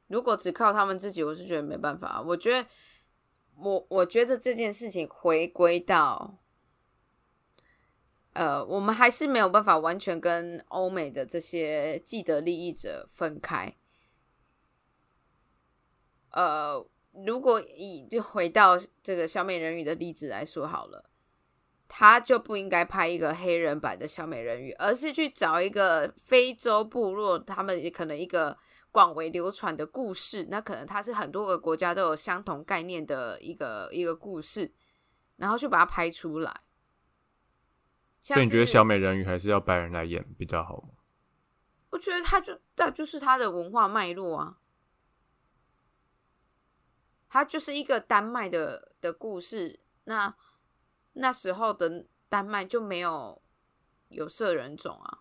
[0.07, 2.21] 如果只靠他们自己，我是觉得没办法。
[2.21, 2.69] 我觉得，
[3.55, 6.37] 我我觉得这件事情回归到，
[8.33, 13.75] 呃，我们还是没有办法完全跟欧美的这些既得利益者分开。
[16.31, 16.83] 呃，
[17.25, 21.11] 如果以就回到这个小美人鱼的例子来说好了，
[21.87, 28.57] 他就不应该拍一个黑人版的小美人鱼，而是去找一个非洲部落，他们也可能一个
[28.91, 34.73] 广为流传的故事，那可能它是很多个国家都有相同概念的一个一个故事，
[35.35, 36.61] 然后去把它拍出来。
[38.23, 40.89] 所以你觉得小美人鱼还是要白人来演比较好吗？
[41.91, 44.57] 我觉得他就那就是他的文化脉络啊。
[47.29, 50.35] 它就是一个丹麦的的故事，那
[51.13, 53.41] 那时候的丹麦就没有
[54.09, 55.19] 有色人种啊。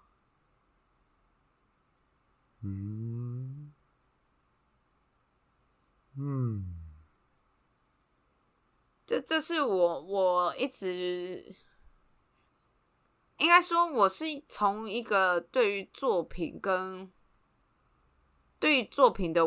[2.60, 3.72] 嗯
[6.18, 6.76] 嗯，
[9.06, 11.54] 这这是我我一直
[13.42, 17.10] 应该说，我是从一个对于作品跟
[18.60, 19.42] 对于作品的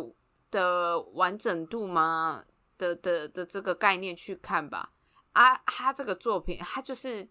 [0.51, 2.43] 的完整度吗？
[2.77, 4.91] 的的的这个概念去看吧，
[5.31, 7.25] 啊，他这个作品，他就是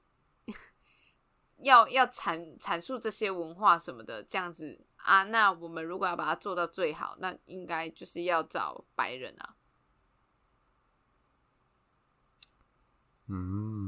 [1.61, 5.24] 要要阐阐述这些文化什么的这样子啊。
[5.24, 9.55] 那我们如果要把它做到最好，那应该就是要找白人啊。
[13.27, 13.84] 嗯，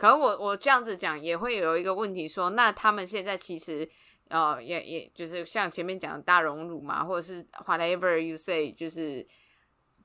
[0.00, 3.90] 可我我这样子讲也会有一个问题，说那他们现在其实。
[4.30, 9.26] 呃，也也就是像前面讲的大熔炉嘛，或者是 whatever you say，就是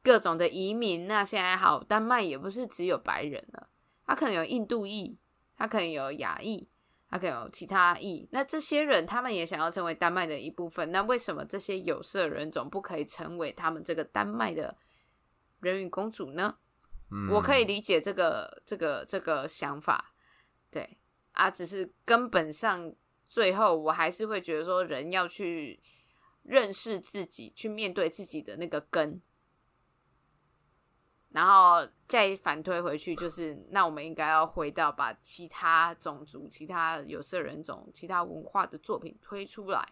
[0.02, 1.06] 各种的移民。
[1.06, 3.70] 那现在好，丹麦也不是只有白人了，
[4.04, 5.16] 他可能有印度裔，
[5.56, 6.68] 他可能有亚裔，
[7.08, 8.28] 他可能有其他裔。
[8.32, 10.92] 那这些人他们也想要成为丹麦的一部分。
[10.92, 14.76] 那为什么这些有色人种不可以成为他们这个丹麦的
[15.60, 16.58] 人鱼公主呢？
[17.32, 20.13] 我可以理解这个这个这个想法，
[20.69, 20.97] 对。
[21.32, 22.93] 啊，只是根本上。
[23.28, 25.82] 最后，我还是会觉得说，人要去
[26.43, 29.19] 认识自己，去面对自己的那个根，
[31.30, 39.91] 然后再反推回去，就是那我们应该要回到把其他种族、其他有色人种、其他文化的作品推出来，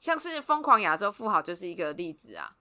[0.00, 2.56] 像是《疯狂亚洲富豪》就是一个例子啊，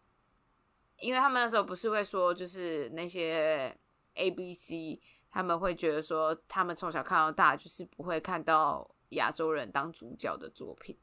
[0.99, 3.77] 因为他们那时候不是会说，就是那些
[4.13, 5.01] A、B、C。
[5.29, 10.97] 他们会觉得说，他们从小看到大，就是不会看到亚洲人当主角的作品，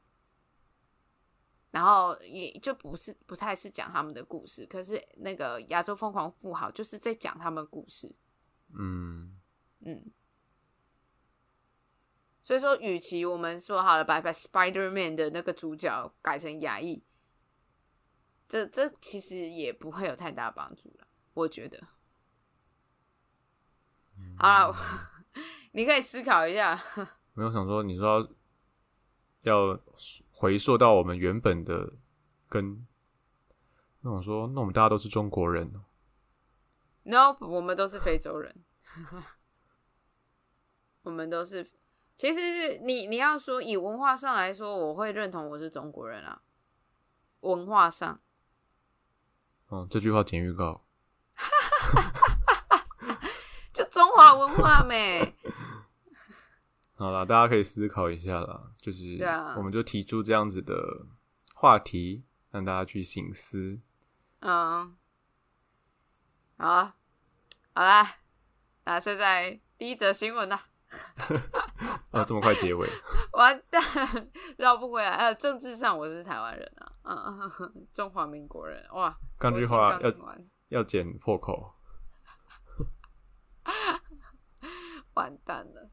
[1.71, 4.65] 然后也就不是不太是讲他们的故事。
[4.65, 8.13] 可是那个《亚洲疯狂富豪》就是在讲他们故事，
[8.77, 9.37] 嗯
[9.85, 10.11] 嗯。
[12.41, 17.01] 所以说，与其我们说好了，把把 Spider Man 的那个主角改成亚裔，
[18.47, 21.81] 这这其实也不会有太大帮助了，我觉得。
[24.37, 24.75] 好了，
[25.73, 26.79] 你可以思考一下。
[27.33, 28.29] 没有想说，你说
[29.41, 29.77] 要
[30.31, 31.93] 回溯到我们原本的
[32.47, 32.87] 根，
[34.01, 35.73] 那我说，那我们大家都是中国人。
[37.03, 38.63] No，我们都是非洲人。
[41.03, 41.69] 我们都是，
[42.15, 46.41] 其实你你要说以文化上来说，我会认同我是中国人啊。
[47.41, 48.19] 文化上，
[49.67, 50.85] 哦，这句话剪预告。
[53.73, 55.35] 就中华文化没。
[56.95, 59.17] 好了，大家可以思考一下啦，就是，
[59.57, 61.05] 我们就提出这样子的
[61.53, 63.81] 话题，让大家去醒思。
[64.39, 64.95] 嗯，
[66.57, 66.93] 好，
[67.73, 68.17] 好啦，
[68.85, 70.57] 那现在第一则新闻呢？
[72.11, 72.87] 啊， 这么快结尾？
[73.33, 73.81] 完蛋，
[74.57, 75.11] 绕不回来。
[75.11, 78.83] 呃，政治上我是台湾人啊，嗯，中华民国人。
[78.93, 80.13] 哇，刚句话要
[80.69, 81.71] 要剪破口。
[85.15, 85.89] 完蛋了！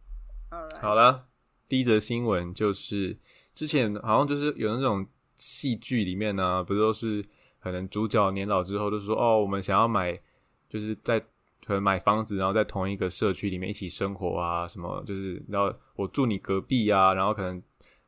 [0.81, 1.29] 好了，
[1.69, 3.19] 第一则新闻就是
[3.55, 7.25] 之前好像就是有那种戏剧里面呢，不都是
[7.61, 10.21] 可能主角年老之后就说哦，我们想要买，
[10.69, 11.25] 就是在
[11.67, 17.63] 可能买房子，然后在同一个社区里面一起生活啊，什么就是然后我住你隔壁啊，然后可能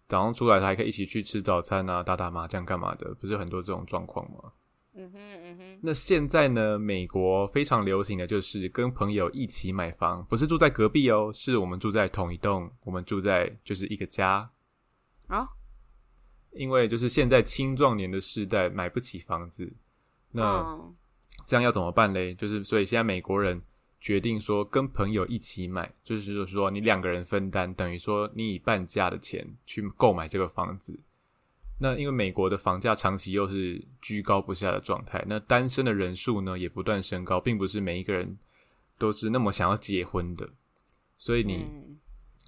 [0.08, 4.52] 早上出来还可以一起去吃早餐啊，打打麻将干嘛的，不是很多这种状况吗？
[4.96, 5.78] 嗯哼嗯哼。
[5.82, 14.50] 那现在呢，美国非常流行的就是跟朋友一起买房，不是住在隔壁哦，是我们住在同一栋，我们住在就是一个家
[15.26, 15.48] 啊。
[16.52, 19.74] 因为就是现在青壮年的世代买不起房子，
[20.30, 20.78] 那
[21.46, 22.34] 这样要怎么办嘞？
[22.34, 23.60] 就是所以现在美国人
[24.00, 30.98] 决定说跟朋友一起买，就是说你两个人分担，等于说你以半价的钱去购买这个房子。
[31.78, 38.38] 那因为美国的房价长期又是居高不下的状态，那单身的人数呢也不断升高，并不是每一个人
[38.98, 40.50] 都是那么想要结婚的，
[41.16, 41.66] 所以你。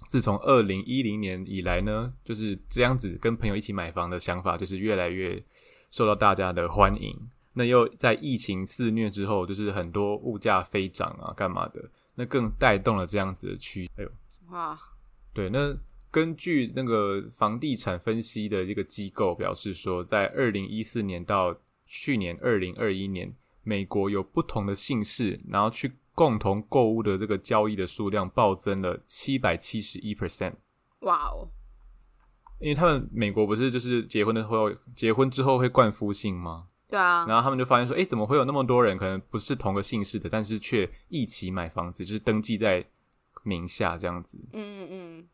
[0.09, 5.43] 自从二零一零年以来呢，就是这样子跟朋友一起买房的想法，就是越来越
[5.89, 7.17] 受到大家的欢迎。
[7.57, 13.89] 那又在疫情肆虐之后，就是很多物价飞涨啊，干嘛的，那更带动了这样子的趋。
[13.97, 14.11] 哎呦，
[14.51, 14.79] 哇，
[15.33, 15.75] 对，那
[16.11, 25.93] 根据那个房地产分析的一个机构表示说，在二零一四年到去年二零二一年，美国有不同的姓氏，然后去。
[26.17, 30.55] 共同购物的这个交易的数量暴增了七百七十一 percent，
[31.01, 31.47] 哇哦！
[32.59, 36.69] 因为他们美国不是就是结婚的时候，结婚之后会冠夫姓吗？
[36.87, 37.25] 对啊。
[37.27, 42.85] 然后他们就发现说，哎，怎么会有那么多人可能不是同个姓氏的，但是却一起买房子，就是登记在
[43.43, 44.37] 名下这样子。
[44.53, 45.27] 嗯嗯嗯。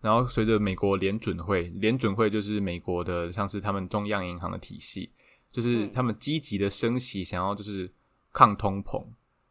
[0.00, 5.10] 然后随着美国联准会，联准会就是美国的像是他们中央银行的体系，
[5.50, 7.90] 就是他们积极的升息，想要就是
[8.32, 9.02] 抗通膨。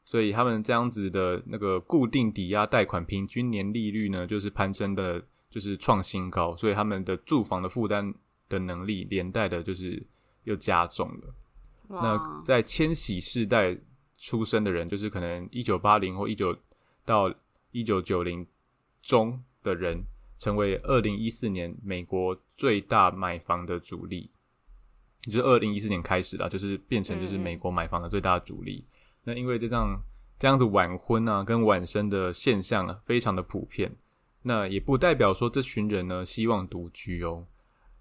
[0.06, 6.56] 所以他们这样子的那个固定抵押贷款平均年利率呢，就是攀升的，就是创新高。
[6.58, 8.14] 所以他们的住房的负担
[8.50, 10.06] 的能力，连带的就是
[10.44, 11.36] 又加重了。
[11.88, 13.78] 那在千禧世代
[14.18, 16.58] 出生的人，就是可能一九八零或一九
[17.06, 17.34] 到
[17.72, 18.46] 一九九零
[19.02, 20.04] 中的人，
[20.40, 24.32] 成为二零一四年美国最大买房的主力。
[25.24, 28.86] 就是二零一四年开始啦，就是变成就是美国买房的最大主力。
[29.24, 30.02] 那因为这样
[30.38, 33.96] 这样子晚婚啊，跟晚生的现象啊，非常的普遍。
[34.42, 37.46] 那也不代表说这群人呢希望独居哦。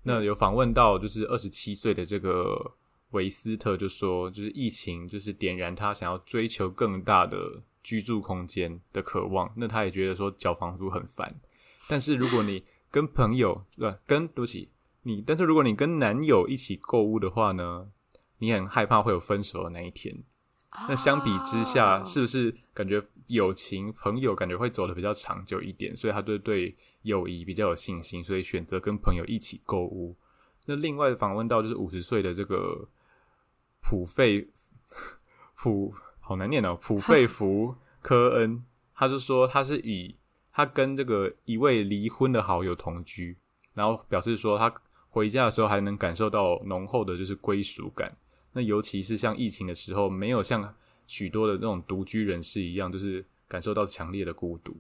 [0.03, 2.75] 那有访问到就是二十七岁的这个
[3.11, 9.53] 维斯特就说，就是疫情就是点燃他想要追求更大的居住空间的渴望。
[9.57, 11.41] 那他也觉得说缴房租很烦。
[11.89, 14.69] 但是如果你跟朋友对跟对不起
[15.03, 17.89] 你，但是如果你跟男友一起购物的话呢，
[18.39, 20.23] 你很害怕会有分手的那一天。
[20.89, 25.97] 那相比之下，是不是感觉友情朋友感觉会走的比较长久一点？
[25.97, 30.17] 所以他就对友谊比较有信心，所以选择跟朋友一起购物。
[30.67, 32.89] 那另外访问到就是五十岁的这个
[33.83, 34.49] 普费
[35.57, 40.17] 普好难念哦，普费福科恩，他就说他是以
[40.53, 43.37] 他跟这个一位离婚的好友同居，
[43.75, 44.73] 然后表示说他
[45.09, 48.17] 回家的时候还能感受到浓厚的就是归属感。
[48.53, 50.75] 那尤其是像疫情的时候，没有像
[51.13, 54.75] 许多的那种独居人士一样，就是感受到强烈的孤独。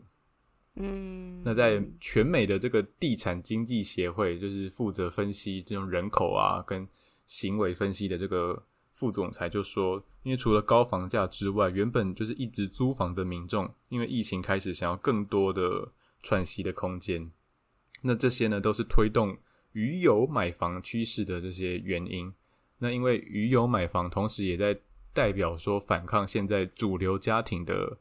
[0.76, 6.88] 嗯，那在全美的这个地产经济协会，就是负责分析这种人口啊跟
[7.26, 15.86] 行为分析的这个副总裁就说，因为除了高房价之外，原本就是一直租房的民众，因为疫情开始想要更多的
[16.22, 17.30] 喘息的空间，
[18.00, 19.36] 那这些呢都是推动
[19.72, 22.32] 鱼友买房趋势的这些原因。
[22.78, 24.80] 那因为鱼友买房，同时也在
[25.12, 27.98] 代表说反抗现在主流家庭的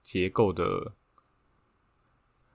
[0.00, 0.94] 结构的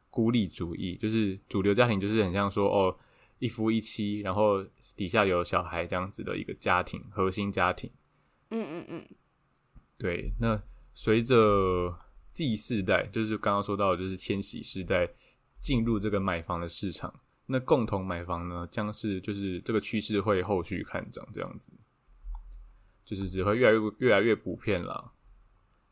[0.10, 2.98] 孤立主义，就是主流家庭就是很像说哦
[3.40, 4.64] 一夫一妻，然后
[4.96, 7.92] 底下有小孩这样子的一个家庭核心家庭。
[8.50, 9.08] 嗯嗯嗯，
[9.98, 10.32] 对。
[10.40, 10.62] 那
[10.94, 11.96] 随着
[12.34, 15.10] Z 世代，就是刚刚说到就是千禧世代
[15.62, 17.14] 进入这个买房的市场。
[17.46, 21.70] 那共同买房呢，将是就是这个趋势会后续看涨，这样子，
[23.08, 25.14] 就是只会越来越越来越普遍了。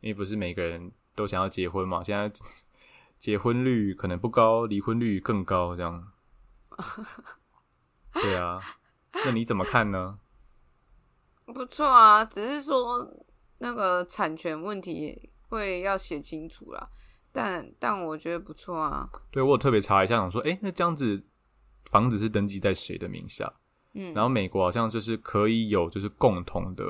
[0.00, 2.30] 因为不是每个人都想要结婚嘛，现在
[3.18, 6.12] 结婚率可能不高，离婚率更高，这样。
[8.12, 8.60] 对啊，
[9.24, 10.18] 那你怎么看呢？
[11.46, 13.10] 不错啊，只是说
[13.58, 16.90] 那个产权问题会要写清楚啦。
[17.32, 19.08] 但但我觉得不错啊。
[19.30, 21.24] 对我有特别查一下，想说，哎，那这样子。
[21.88, 23.60] 房子是登记在谁的名下？
[23.98, 26.84] 嗯，然后美国好像就是可以有，就是共同的，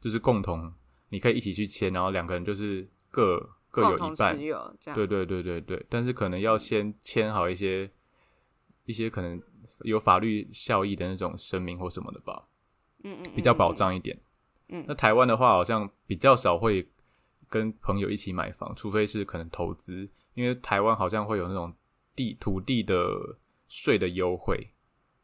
[0.00, 0.72] 就是共同，
[1.08, 3.38] 你可以一起去签，然后两个人就是各
[3.70, 4.36] 各有一半，
[4.94, 5.86] 对对对对对。
[5.88, 7.88] 但是可能要先签好一些
[8.84, 9.40] 一些可能
[9.82, 12.48] 有法律效益的那种声明或什么的吧，
[13.04, 14.18] 嗯嗯，比较保障一点。
[14.68, 16.88] 嗯，那台湾的话好像比较少会
[17.48, 21.72] 跟朋友一起买房，除非是可能投资，因为台湾好像会有那种
[22.16, 23.38] 地土地的
[23.68, 24.70] 税的优惠，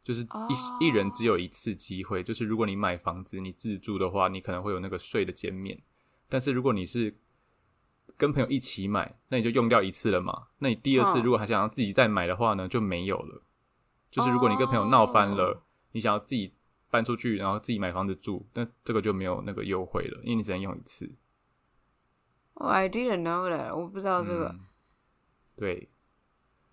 [0.06, 5.82] 就是一一人只有一次机会，就是如果你买房子你自住的话，你可能会有那个税的减免，
[6.28, 7.18] 但是如果你是
[8.16, 13.42] 跟朋友一起买，那你就用掉一次了嘛，那你第二次如果还想要自己再买的话呢，就没有了。
[14.08, 16.54] 就是如果你跟朋友闹翻了，你想要自己
[16.88, 21.12] 搬出去，然后自己买房子住，那这个就没有那个优惠了，因为你只能用一次。
[22.54, 24.54] Oh, I didn't know that，我不知道这个。
[25.56, 25.90] 对，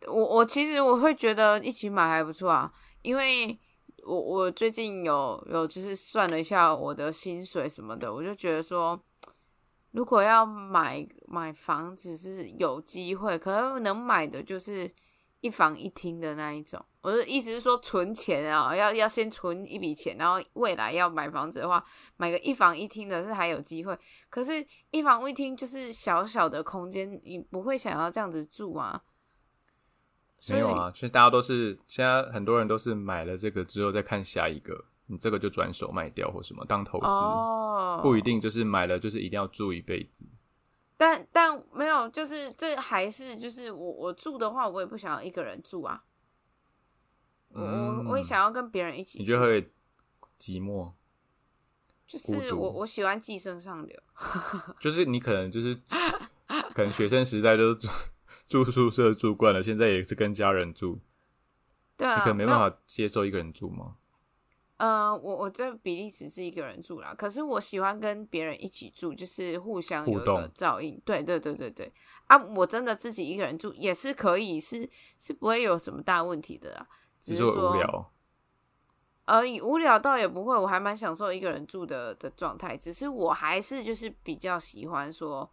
[0.06, 2.72] 我我其实我会觉得一起买还不错啊，
[3.04, 3.58] 因为
[4.04, 9.00] 我我最近有有就是算了一下我的薪水什么的，我就觉得说，
[9.92, 14.92] 如果要买买房子是有机会，可能能买的就是
[15.42, 16.84] 一房一厅的那一种。
[17.02, 21.84] 我的意思是说，存钱啊，要要先存一笔钱，然后未来要买房子的话，
[22.16, 23.98] 买个一房一厅的是还有机会。
[24.30, 29.04] 可是，一房一厅就是小小的空间，你不会想要这样子住啊？
[30.50, 40.26] 没有啊，其实大家都是现在很多人都是买了这个之后再看下一个，你这个就转手卖掉或什么当投资，不一定就是买了就是一定要住一辈子。
[40.98, 46.04] 但但没有，就是这还是就是我我住的话，我也不想要一个人住啊。
[47.50, 49.62] 我我我也想要跟别人一起，你觉得会
[50.40, 50.92] 寂寞？
[52.08, 54.04] 就是我我喜欢寄生上流，
[54.80, 55.76] 就是你可能就是
[56.76, 57.88] 可能学生时代都住
[58.48, 61.00] 住宿舍住惯了，现在也是跟家人住，
[61.98, 63.96] 对啊，你可能没办法接受一个人住吗？
[64.78, 71.00] 呃，我我在比利时是一个人住啦，可是我喜欢跟别人一起住，就是互相有一个照应。
[71.06, 71.94] 对对对对对
[72.26, 72.38] 啊！
[72.56, 76.88] 我真的自己一个人住也是可以，是是不会有什么大问题的啦。
[77.22, 78.12] 只是说无聊，
[79.26, 82.76] 呃，无聊倒也不会，我还蛮享受一个人住的的状态。
[82.76, 85.50] 只是我还是就是比较喜欢说，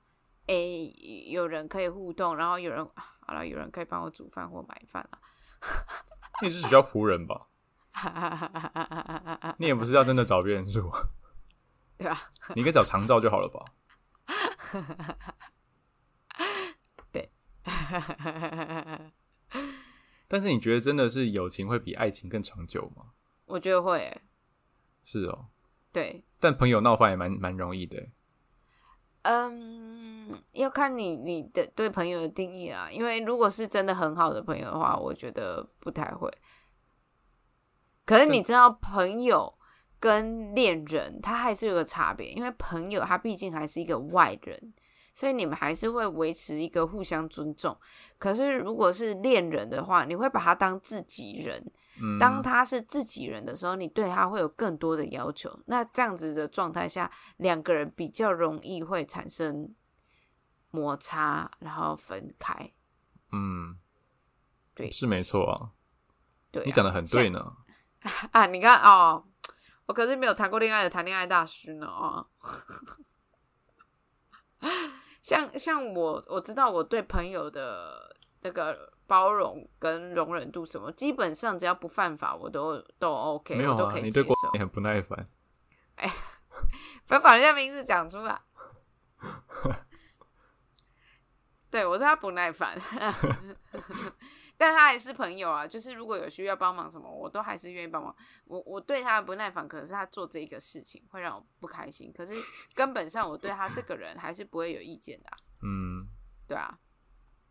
[0.51, 0.93] 哎，
[1.29, 5.19] 有人可以互动，然后有人好了，有人可以帮我煮饭或买饭了。
[6.43, 7.47] 你是需要仆人吧？
[9.59, 10.91] 你也不是要真的找别人住，
[11.97, 12.33] 对吧？
[12.57, 13.65] 你可以找长照就好了吧？
[17.13, 17.31] 对。
[20.27, 23.13] 但是你觉得真的是友情会比爱情更长久吗？
[23.45, 24.21] 我觉得会，
[25.05, 25.47] 是哦。
[25.93, 28.09] 对，但朋友闹翻也蛮蛮容易的。
[29.23, 32.91] 嗯，要看你你的对朋友的定义啦。
[32.91, 36.31] 因为如果是真的很好的朋友的话，我觉得不太会。
[38.07, 39.53] 可是你知道，朋友
[39.99, 44.73] 跟恋人他还是有个差别，因为朋友他毕竟还是一个外人。
[45.13, 47.77] 所以你们还是会维持一个互相尊重。
[48.17, 51.63] 可是如果是恋人的话，你会把他当自己人。
[52.19, 55.59] 当他是自己人的时候，你对他会有更多的要求。
[55.67, 59.75] 那这样子的状态下，两个人比较容易会产生
[60.71, 62.73] 摩擦，然后分开。
[63.33, 63.77] 嗯，
[64.75, 65.71] 对，是没错啊。
[66.51, 67.57] 对，你讲的很对呢。
[68.33, 69.25] 啊，你看哦，
[69.87, 72.27] 我可是没有谈过恋爱的谈恋爱大师呢 啊。
[75.23, 85.27] 像像我我知道我对朋友的那个包容跟容忍度什么，基本上只要不犯法，我都都 OK，没有啊，你对你很不耐烦。
[85.97, 86.09] 哎，
[87.09, 88.41] 不要把人家名字讲出来。
[91.73, 92.81] 对我对他不耐烦。
[94.57, 98.15] 但他还是朋友啊，就是如果有需要帮忙什么，我都还是愿意帮忙。
[98.45, 102.13] 我我对他不耐烦，可是他做这一个事情会让我不开心。
[102.17, 102.33] 可是
[102.77, 105.31] 根本上我对他这个人还是不会有意见的。
[105.63, 106.07] 嗯，
[106.47, 106.79] 对啊。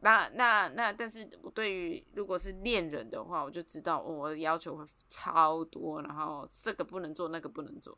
[0.02, 7.98] 那那那，但是我对于如果是恋人的话，我就知道我的要求会超多，然后这个不能做，那个不能做。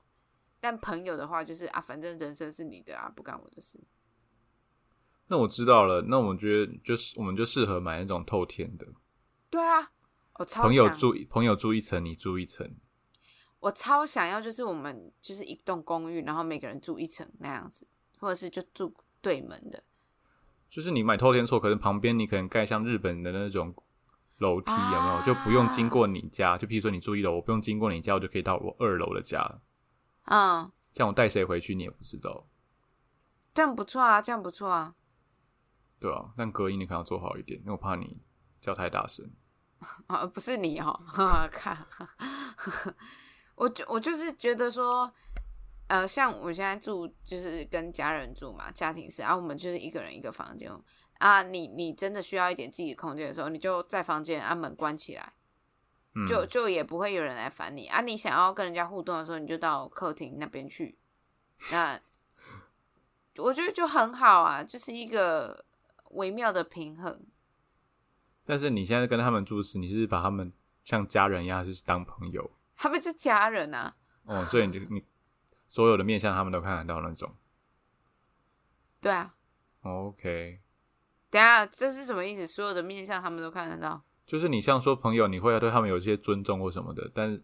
[0.60, 3.80] 但朋友的话，就是啊，反正人生是你的啊，不干我的事。
[5.28, 8.88] 那我知道了，那我觉得就是我们就适合买那种透天的。
[9.50, 9.92] 对啊，
[10.40, 12.76] 我超朋友住朋友住一层，你住一层。
[13.60, 17.88] 我超想要，就是我们就是一栋公寓，然后每个人住一层那样子，
[18.20, 19.84] 或者是就住对门的。
[20.72, 23.76] 就是你买透天厝，可能旁边你可能盖像日本的那种
[24.38, 25.22] 楼梯，有没有？
[25.26, 26.58] 就不用经过你家。
[26.58, 29.60] 就譬如说你住一楼，我不用经过你家，我就可以到我二楼的家。
[30.28, 32.48] 嗯，这样我带谁回去你也不知道。
[33.54, 34.96] 这样不错啊，这样不错啊。
[36.00, 38.22] 对啊，但隔音你可能要做好一点，因为我怕你
[38.62, 39.30] 叫太大声。
[40.08, 40.98] 啊， 不是你哦，
[41.52, 41.86] 看，
[43.56, 45.14] 我就我就是觉得说，
[45.92, 50.72] 呃，像我现在住就是跟家人住嘛，家庭式，然后我们就是一个人一个房间
[51.18, 51.44] 啊。
[51.44, 55.34] 你你真的需要一点自己的空间的时候，你就在房间把门关起来，
[56.26, 58.00] 就就也不会有人来烦你啊。
[58.00, 60.98] 你想要跟人家互动的时候，你就到客厅那边去。
[61.74, 62.00] 那
[63.40, 65.66] 我觉得就很好啊，就是一个
[66.12, 67.22] 微妙的平衡。
[68.46, 70.54] 但是你现在跟他们住时，你是把他们
[70.86, 72.50] 像家人一样，还是当朋友？
[72.78, 73.98] 他们就家人啊。
[74.24, 75.04] 哦，所以你你
[75.72, 77.34] 所有的面相他们都看得到那种。
[79.00, 79.34] 对啊。
[79.82, 80.60] OK。
[81.30, 82.46] 等下，这是什么意思？
[82.46, 84.04] 所有的面相他们都看得到？
[84.28, 87.38] 就是你像说朋友，你会对他们有一些尊重或什么的，但是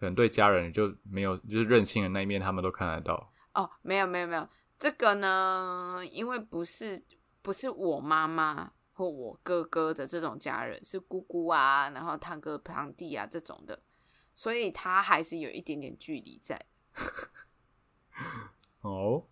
[0.00, 3.32] 可能对家人就没有，就是任性的那一面，他们都看得到。
[3.54, 4.48] 哦，没有没有没有，
[4.78, 7.00] 这个呢，因为不是
[7.40, 13.80] 不是我妈妈或我哥哥的这种家人，是姑姑啊，然后堂哥堂弟啊这种的，
[14.34, 16.60] 所以他还是有一点点距离在。
[18.82, 19.26] 哦，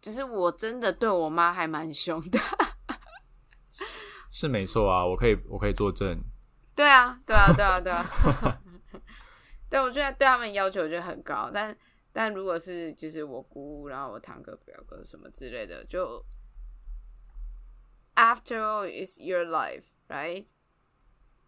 [0.00, 2.38] 就是我真的对我妈还蛮凶的。
[4.30, 6.18] 是没错啊，我可以我可以作证。
[6.74, 8.60] 对啊，对啊，对啊，对啊。
[9.68, 11.76] 对，我觉得对他们要求就很高，但
[12.12, 16.24] 但如果是就是我姑，然后我堂哥、表哥什么之类的，就
[18.16, 20.46] After all, it's your life, right？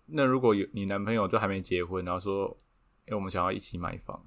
[0.07, 2.61] 那如果有你男朋友就还没结婚，然后说，
[3.07, 4.27] 哎、我们想要一起买房，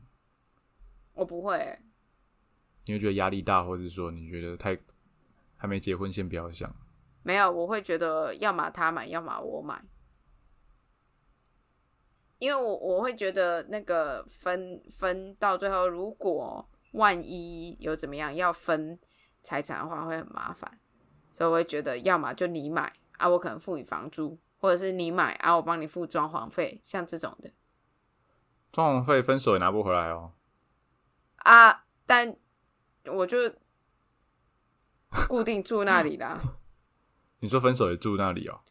[1.15, 1.81] 我不会欸、
[2.85, 4.77] 你会觉得压力大，或者说你觉得太
[5.57, 6.71] 还没结婚，先不要想。
[7.23, 9.83] 没有，我会觉得要么他买，要么我买，
[12.37, 18.99] 因为我我会觉得那个分分到最后，如果万一有怎么样要分
[19.41, 20.79] 财产的话，会很麻烦，
[21.31, 27.51] 所以我会觉得要么就你买啊，我可能付你房租，或者是你买啊，我帮你付装潢费，像这种的
[28.71, 30.33] 装潢费分手也拿不回来哦。
[31.45, 32.35] 啊，但
[33.05, 33.37] 我就
[35.27, 36.41] 固定住那里啦。
[37.39, 38.61] 你说分手也住那里哦？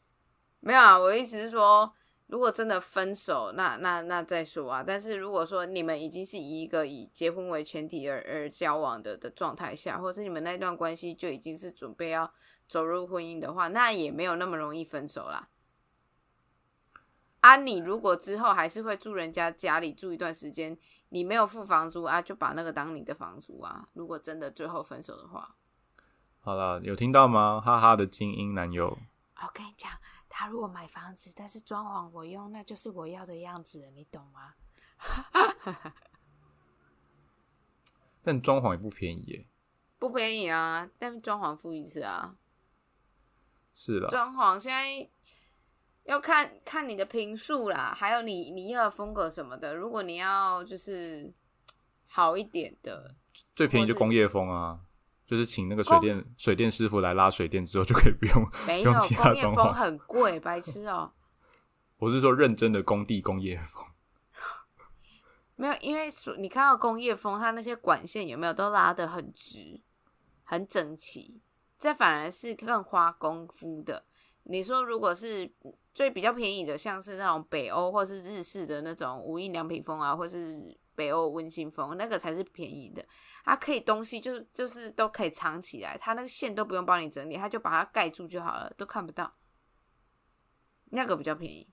[0.58, 1.94] 没有啊，我的意思是说，
[2.26, 4.82] 如果真的分手，那那那再说啊。
[4.84, 12.32] 但是如果说你们已经是以一个以结婚为前提而而交往的的状态下，或是你们那段关系就已经是准备要
[12.66, 15.48] 走入婚姻的话，那也没有那么容易分手啦。
[17.40, 20.76] 啊，你如果之后还是会住人家家里住一段时间，
[21.10, 23.88] 你没有付房租啊，就把那个当你的房租啊。
[23.92, 25.54] 如果真的最后分手的话，
[26.40, 27.60] 好了，有听到吗？
[27.60, 28.98] 哈哈的精英男友，
[29.36, 29.90] 我跟你讲，
[30.28, 34.54] 他如果买房子，但是装潢我用，那就是我要的样子了，你懂吗？
[38.22, 39.46] 但装潢也不便宜耶。
[39.98, 42.36] 不便宜啊，但装潢付一次啊。
[43.72, 45.08] 是了，装潢现在
[46.04, 49.74] 要看看你的平数啦，还有你你要的风格什么的。
[49.74, 51.32] 如果你要就是
[52.06, 53.14] 好一点的，
[53.56, 54.80] 最便宜就工业风啊，
[55.26, 58.48] 就是请那个水电水电师傅来拉水电之后就可以不用。
[58.66, 61.10] 没有用其他工业风很贵，白痴哦、
[61.96, 63.82] 我是说认真的工地工业风。
[65.56, 69.80] 没有，因为所你看到工业风，它那些管线有没有都拉的很直、
[70.44, 71.40] 很整齐，
[71.78, 74.04] 这反而是更花功夫的。
[74.44, 75.50] 你说如果是
[75.92, 83.04] 最比较便宜的，像是那种北欧或是日式的那种无印良品风啊，或是北欧温馨风，那个才是便宜的。
[83.44, 89.34] 它可以东西就就是都可以藏起来，它那个线都不用帮你整理，它就把它盖住就好了，都看不到。
[90.90, 91.68] 那个比较便宜。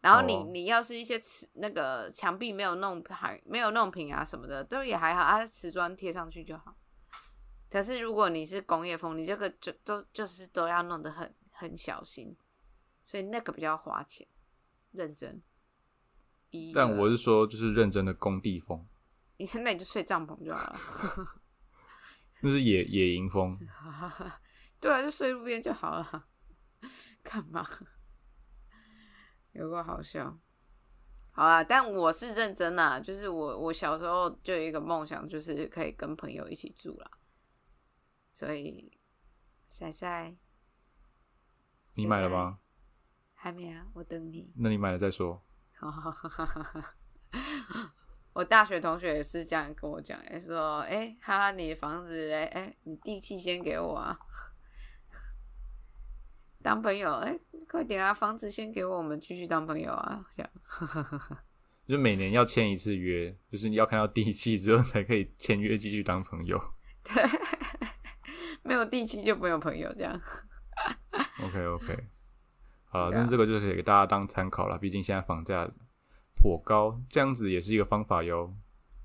[0.00, 6.76] 然后你、哦你要是一些瓷那个墙壁没有弄还没有弄平啊什么的，都也还好啊，瓷砖贴上去就好。
[7.74, 12.36] 可是如果你是工业风，你这个就都就是都要弄得很很小心，
[13.02, 14.24] 所以那个比较花钱，
[14.92, 15.42] 认真。
[16.72, 18.86] 但我是说，就是认真的工地风，
[19.38, 20.78] 你现在你就睡帐篷就好了，
[22.42, 23.58] 那是野野营风。
[24.78, 26.26] 对啊，就睡路边就好了，
[27.24, 27.68] 干嘛？
[29.50, 30.38] 有个好笑。
[31.32, 37.10] 好啦，但我是认真啦，就是我我小时候就有一个梦想，就是可以跟朋友一起住啦。
[38.34, 38.90] 所以，
[39.70, 40.36] 仔仔
[41.94, 42.58] 你买了吗？
[43.34, 44.52] 还没啊，我等你。
[44.56, 45.40] 那你买了再说。
[48.32, 54.18] 我大学同学也是这样跟我讲，哎，说，哎、哈哈，你的房子嘞，哎、你地契先给我啊，
[56.60, 60.50] 当朋友，哎、快点啊，房子先给我，我们继续当朋友啊，这样，
[61.86, 66.60] 就每年要签一次约，就是你要看到地契之后才可以签约继续当朋友。
[68.64, 70.20] 没有地契就没有朋友，这样
[71.42, 72.08] ，OK OK，
[72.86, 75.70] 好了，对啊那这个就是给大家当参考了，毕竟现在房价
[76.34, 78.54] 颇高，这样子也是一个方法哟。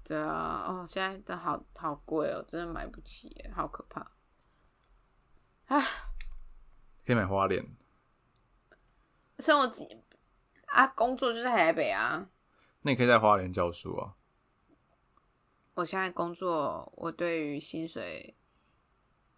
[0.03, 4.12] 对啊，哦，现在的好好贵哦，真的买不起，好可怕。
[7.05, 7.64] 可以买花莲，
[9.39, 10.03] 生活自己
[10.68, 12.30] 啊，工作就在台北啊，
[12.82, 14.16] 那你可以在花莲教书啊。
[15.76, 18.36] 我现在工作，我对于薪水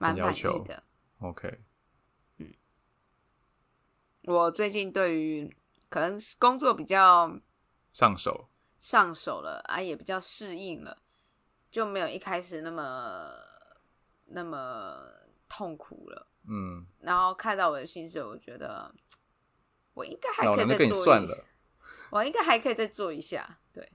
[0.02, 0.84] 蛮满意很要求的。
[1.20, 1.60] OK，
[4.24, 5.56] 我最近对于
[5.90, 7.40] 可能是工作比较
[7.94, 8.50] 上手。
[8.80, 11.04] 上手了啊，也比较适应了，
[11.70, 13.30] 就没有一开始那么
[14.26, 14.98] 那么
[15.48, 16.28] 痛苦了。
[16.50, 18.92] 嗯，然后看到我的薪水，我觉得
[19.94, 21.46] 我应该还可以再做一算了。
[22.10, 23.92] 我应该还可以再做一下，对。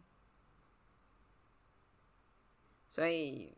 [2.86, 3.55] 所以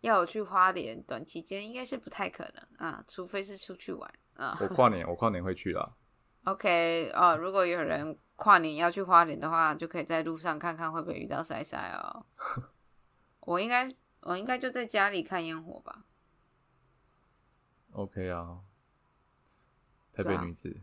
[0.00, 4.56] 要我去花莲，短期间应该是不太可能啊，除非是出去玩啊。
[4.60, 5.96] 我跨 年，我跨年会去啦。
[6.44, 12.24] OK，哦，如果有人跨年要去花莲的话，就可以在路上看看会不会遇到塞塞哦。
[13.40, 13.92] 我应该，
[14.22, 16.04] 我应该就在家里看烟火吧。
[17.92, 18.60] OK 啊，
[20.12, 20.82] 台北女子，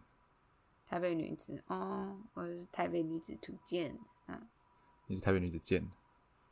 [0.85, 3.97] 台北女子，哦，我是台北女子图鉴。
[5.07, 5.87] 你是台北女子见。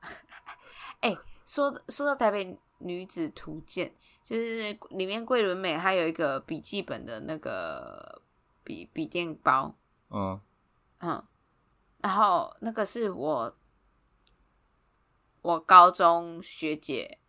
[1.01, 3.91] 哎、说说到台北女子图鉴，
[4.23, 8.21] 就是里面桂纶镁她有一个笔记本的那个
[8.63, 9.75] 笔笔电包，
[10.09, 10.39] 嗯，
[10.99, 11.23] 嗯，
[11.99, 13.55] 然后那个是我
[15.41, 17.19] 我高中学姐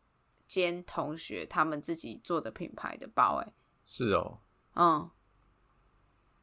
[0.46, 3.52] 兼同学他们自己做的品牌的包、哎，
[3.84, 4.38] 是哦。
[4.76, 5.08] 嗯，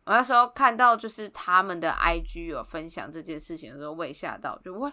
[0.05, 4.91] 我那时候看到就是他们的 IG 有分享这件事情的时候，我也吓到，就喂，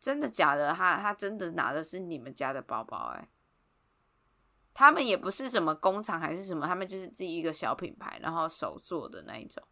[0.00, 0.72] 真的假的？
[0.72, 3.28] 他他真的拿的是你们家的包包、哎，
[4.72, 9.62] 他们也不是什么工厂还是什么，他们就是自己一个小品牌，然后手做的那一种，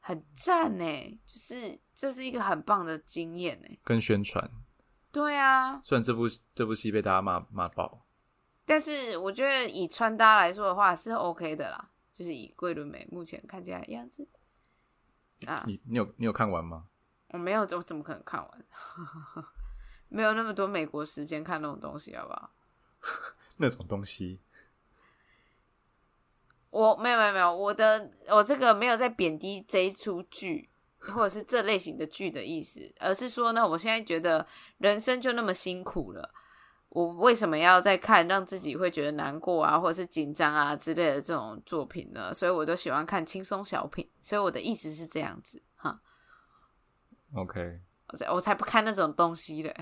[0.00, 3.68] 很赞呢，就是这是一个很棒的经验呢。
[3.84, 4.50] 跟宣传，
[5.10, 8.06] 对啊，虽然这部这部戏被大家骂骂爆，
[8.66, 14.28] 但是我觉得以穿搭来说的话是 OK 的啦，就是以桂纶镁目前看起来的样子
[15.46, 16.86] 啊，你你有你有看完吗？
[17.32, 18.64] 我没有，我怎么可能看完？
[20.08, 22.50] 没有那么多美国时间看那种东西，好不好？
[23.58, 24.40] 那种东西，
[26.70, 30.68] 我没有没有没有，我的我这个没有在贬低这一出剧
[30.98, 34.46] 或者是这类型的剧的意思，而是说呢，我现在觉得
[34.78, 36.34] 人生就那么辛苦了，
[36.88, 42.34] 我为什么要再看让自己会觉得难过啊，或者是紧张啊之类的这种作品呢？
[42.34, 45.69] 所以我都喜欢看轻松小品，所以我的意思是这样子哈，
[47.34, 49.74] OK，我才我才不看那种东西嘞，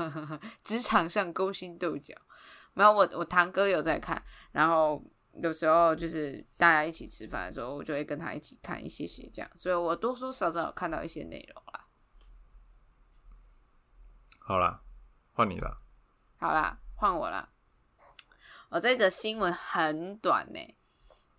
[0.64, 2.14] 职场上勾心斗角。
[2.72, 4.22] 没有，我我堂哥有在看，
[4.52, 5.02] 然后
[5.42, 11.86] 有时候就是大家一起吃饭的时候，我就会跟他一起看一些些这样，所以我多多少少有看到一些内容啦。
[14.38, 14.82] 好啦，
[15.32, 15.76] 换你了。
[16.38, 17.50] 好啦，换我啦。
[18.68, 20.76] 我这则新闻很短呢，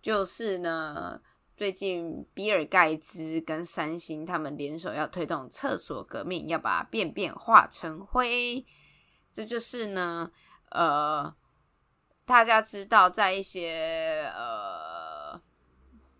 [0.00, 1.20] 就是呢，
[1.58, 8.64] 最近比尔盖茨跟三星他们联手要推动厕所革命，要把便便化成灰。
[9.32, 10.30] 这就是呢，
[10.70, 11.34] 呃，
[12.24, 15.42] 大家知道，在一些呃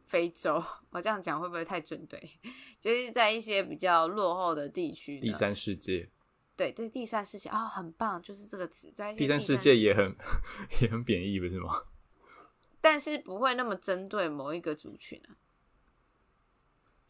[0.07, 0.61] 非洲，
[0.91, 2.21] 我这样讲会不会太针对？
[2.83, 6.11] 就是在一些比较落后的地区，第三世界，
[6.57, 10.17] 对，这是第三世界哦，很棒，就是这个词，在第三世界也很
[10.83, 11.71] 也很贬义，不是吗？
[12.81, 15.37] 但是不会那么针对某一个族群啊。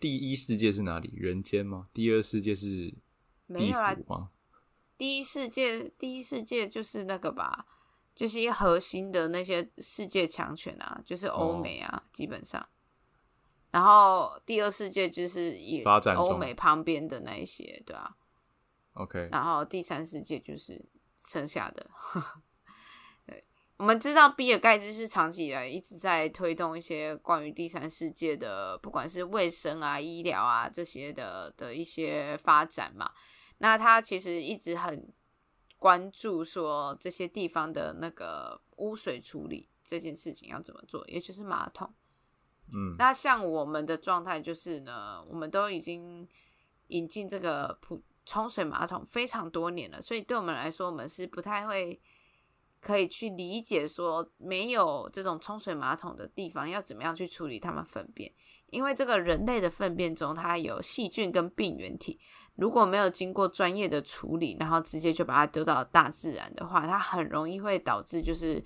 [0.00, 1.14] 第一世界是哪里？
[1.16, 1.88] 人间吗？
[1.92, 2.98] 第二世界是地
[3.46, 4.30] 没有啦，府吗？
[4.96, 7.66] 第一世界，第一世界就是那个吧，
[8.14, 12.68] 就是一核心的那些世界强权啊，就是欧美啊，基本上。
[13.70, 18.16] 然后第二世界就是以发展欧美旁边的那一些，对啊。
[18.94, 21.90] OK，然后第三世界就是剩下的。
[23.78, 33.10] 对，我们知道比尔盖茨是长期以来一直在推动一些关于第三世界的，不管是卫生啊、医疗啊这些的的一些发展嘛。
[33.58, 35.12] 那他其实一直很
[35.78, 41.92] 关注说这些地方的那个污水处理这件事情要怎么做，也就是马桶。
[42.72, 46.28] 嗯，那像我们的状态就是呢，我们都已经
[46.88, 51.98] 引进这个普冲水马桶非常多年了，所以对我们来说，我们是不太会
[52.80, 58.32] 可以去理解说没有这种冲水马桶的地方要怎么样去处理它们粪便，
[58.70, 62.18] 因为这个人类的粪便中它有细菌跟病原体，
[62.56, 68.64] 如果没有经过专业的处理，然后直接就把它丢到大自然的话，它很容易会导致就是。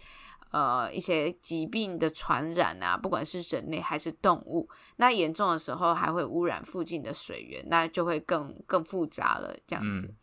[0.53, 9.57] 呃，一些疾病的传染啊，不管是人类还是动物，那严重的时候还会污染附近的水源，那就会更更复杂了。
[9.67, 10.17] 这样子，嗯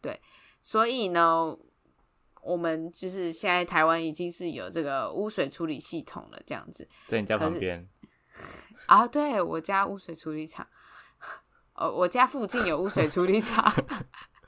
[0.00, 0.20] 对，
[0.60, 1.56] 所以呢，
[2.46, 7.88] 我们就是现在台湾已经是有这个污水处理系统了，这样子在你家旁边，
[8.86, 9.06] 啊。
[9.06, 10.66] 对我家污水处理厂，
[11.74, 13.74] 呃，我家附近有污水处理厂，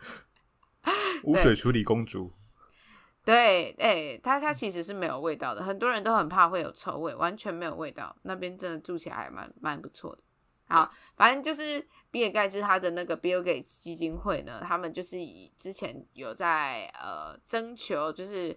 [1.24, 2.32] 污水处理公主。
[3.24, 8.16] 对，哎，它它其实是没有味道的，很多人都很怕会有臭味，完全没有味道。
[8.22, 10.22] 那边真的住起来还蛮蛮不错的。
[10.68, 18.56] 好，反正就是比尔盖茨他的那个 Bill Gates 基金会呢，他们就是以之前有在呃征求，就是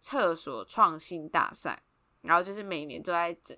[0.00, 1.82] 厕所创新大赛，
[2.22, 3.56] 然后就是每年都在整。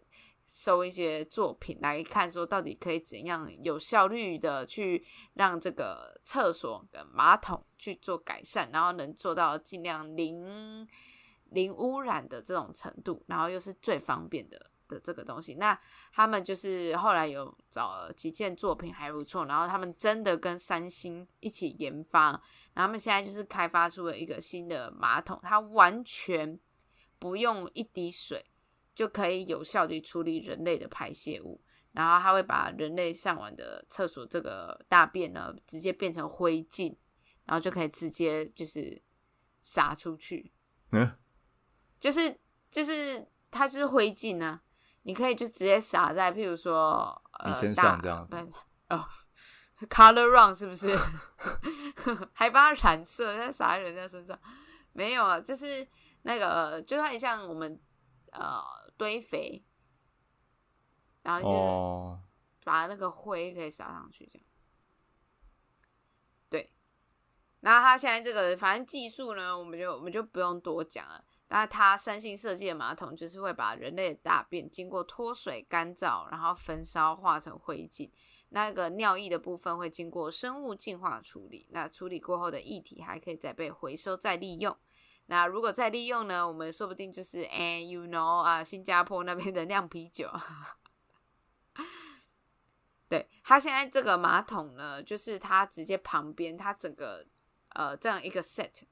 [0.51, 10.89] 收一些作品来看，说到底可以怎样有效率的去让这个厕所的马桶去做改善，然后能做到尽量零
[11.51, 15.55] 零污染的这种程度，然后又是最方便的的这个东西。
[15.55, 15.79] 那
[16.13, 22.31] 他们就是后来有找了几件作品还不错，然后他们真的跟三星一起研发，
[22.75, 26.59] 然后他们现在就是开发出了一个新的马桶，它完全
[27.19, 28.47] 不用一滴水。
[28.95, 31.63] 就可以有效地处理人类的排泄物，
[31.93, 36.97] 然后它会把人类上完的厕所这个大便呢，直接变成灰烬，
[37.45, 39.01] 然后就可以直接就是
[39.63, 40.53] 撒出去。
[40.91, 41.17] 嗯，
[42.01, 42.37] 就是
[42.69, 44.61] 就是它就是灰烬呢，
[45.09, 48.29] 你可以就直接撒在，譬如说你身上这样。
[48.91, 49.09] 哦
[49.89, 50.95] ，color run 是不是？
[52.35, 54.39] 还帮它染色，再撒在人家身上？
[54.93, 55.89] 没有啊，就是
[56.25, 57.81] 那个，就很像我们
[58.33, 58.63] 呃。
[58.99, 59.65] 堆肥，
[61.23, 62.21] 然后就
[62.65, 64.47] 把那个灰可以撒上去，这样。
[66.49, 66.73] 对，
[67.61, 71.25] 然后他现在这个反正技术呢，我们就我们就不用多讲了。
[71.49, 78.11] 那它三星设计的马桶就是会把人类的大便经过脱水、干燥，然后焚烧化成灰烬。
[78.51, 84.77] 那个尿液的部分会经过生物净化处理，那处理过后的液体还可以再被回收再利用。
[85.27, 86.49] 那如果再利用呢？
[86.49, 90.31] 我们说不定就是哎，you know 啊，新加坡那边的酿啤酒。
[93.11, 97.27] 对，它现在这个马桶呢，就是它直接旁边，它整个
[97.75, 98.83] 呃这样一个 set，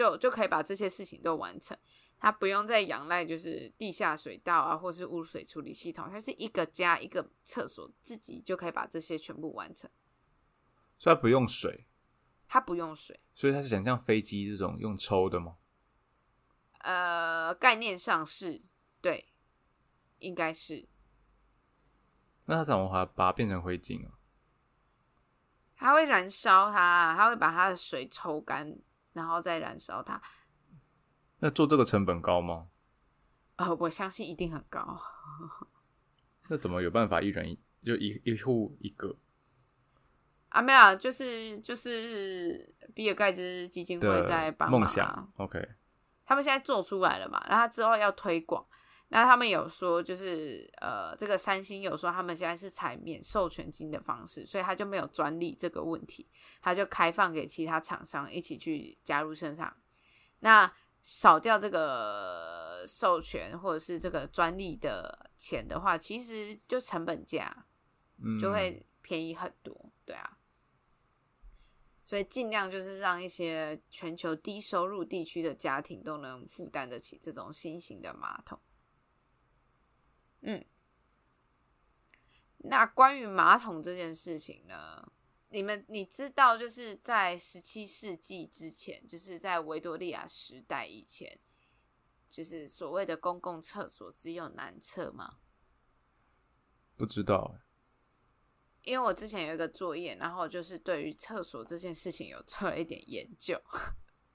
[0.00, 1.76] 就就可以把这些事情都完成。
[2.18, 9.90] 它不用再仰赖就是地下水道啊，或是污水处理系统，它是一个家一个厕所，自己就可以把这些全部完成。
[10.98, 11.86] 所以它不用水。
[12.48, 15.58] 它不用水，所以它是想像飞机这种用抽的吗？
[16.78, 18.60] 呃，概念上是
[19.00, 19.32] 对，
[20.18, 20.88] 应该是。
[22.46, 24.18] 那它怎么把把它变成灰烬啊？
[25.76, 28.76] 它会燃烧它，它会把它的水抽干，
[29.12, 30.20] 然后再燃烧它。
[31.38, 32.68] 那做这个成本高吗？
[33.56, 35.00] 呃，我相信一定很高。
[36.48, 39.16] 那怎么有办法一人一就一一户一个？
[40.48, 45.28] 啊，没有，就是就是比尔盖茨基金会在帮忙啊。
[45.36, 45.68] OK，
[46.24, 48.66] 他们现在做出来了嘛，然后之后要推广。
[49.12, 56.24] 那他们有说，就是呃，这个三星有说，他们现在是采免授权金的方式，所以他就没有专利这个问题，
[56.62, 59.76] 他就开放给其他厂商一起去加入生产。
[60.38, 67.66] 那少掉这个授权或者是这个专利的钱的话，其实就成本价
[68.40, 70.38] 就会便宜很多，对啊。
[72.04, 78.56] 所以尽量就是让一些全球低收入地区的家庭都能负担得起这种新型的马桶。
[80.42, 80.64] 嗯，
[82.58, 85.12] 那关于马桶这件事情呢，
[85.50, 91.38] 你们你知道就是在十七世纪之前，就是在维多利亚时代以前，
[92.28, 95.38] 就是所谓的公共厕所只有男厕吗？
[96.96, 97.56] 不知道。
[98.82, 103.60] 因为我之前有一个作业，然后就是对于厕所这件事情有做了一点研究，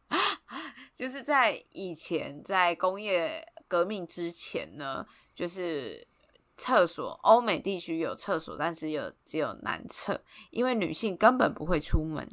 [0.94, 3.44] 就是在以前在工业
[3.76, 6.08] 革命之前呢，就是
[6.56, 12.26] 厕所欧美地区有厕所，但是有只有男厕，因为女性根本不会出门，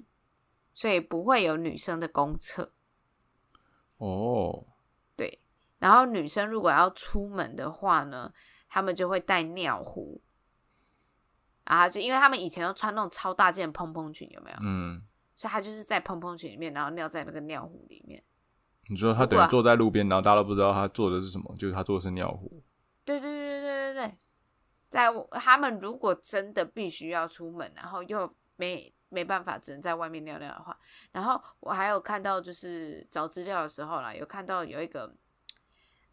[0.73, 2.73] 所以不会有女生的公厕。
[3.97, 4.65] 哦，
[5.17, 5.41] 对，
[5.81, 8.33] 然后女生如果要出门的话呢，
[8.69, 10.23] 他们就会带尿壶。
[11.65, 14.57] 啊，就因为他们以前都穿那种超大件蓬蓬裙，有没有？
[14.63, 15.03] 嗯，
[15.35, 18.23] 所以他就是在蓬蓬裙里面，然后尿在那个尿壶里面。
[18.89, 22.63] 你说他等于坐在路边，然后大家都不知道他做的是什么，就是他做的是尿壶。
[23.05, 24.15] 对对对对对对
[24.89, 30.79] 在他们如果真的必须要出门，然后又没没办法，只能在外面尿尿的话，
[31.13, 35.15] 然后我还有看到，就是找资料的时候啦，有看到有一个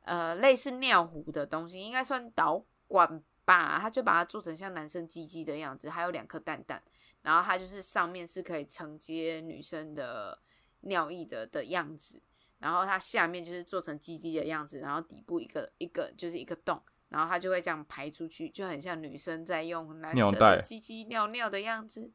[0.01, 3.21] 呃类似尿壶的东西，应该算导管。
[3.45, 6.79] 吧他就把它做成像男生鸡鸡的样子，还有两颗蛋蛋，
[7.23, 10.39] 然后它就是上面是可以承接女生的
[10.81, 12.21] 尿液的的样子，
[12.59, 22.11] 然后它下面就是做成鸡鸡的样子，然后底部一个一个就是一个洞，然后它就会这样排出去，就很像女生在用男生的鸡鸡尿尿的样子。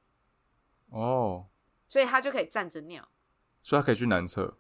[0.90, 1.47] 哦，
[1.88, 3.09] 所以它就可以站着尿。
[3.62, 4.59] 所以它可以去男厕。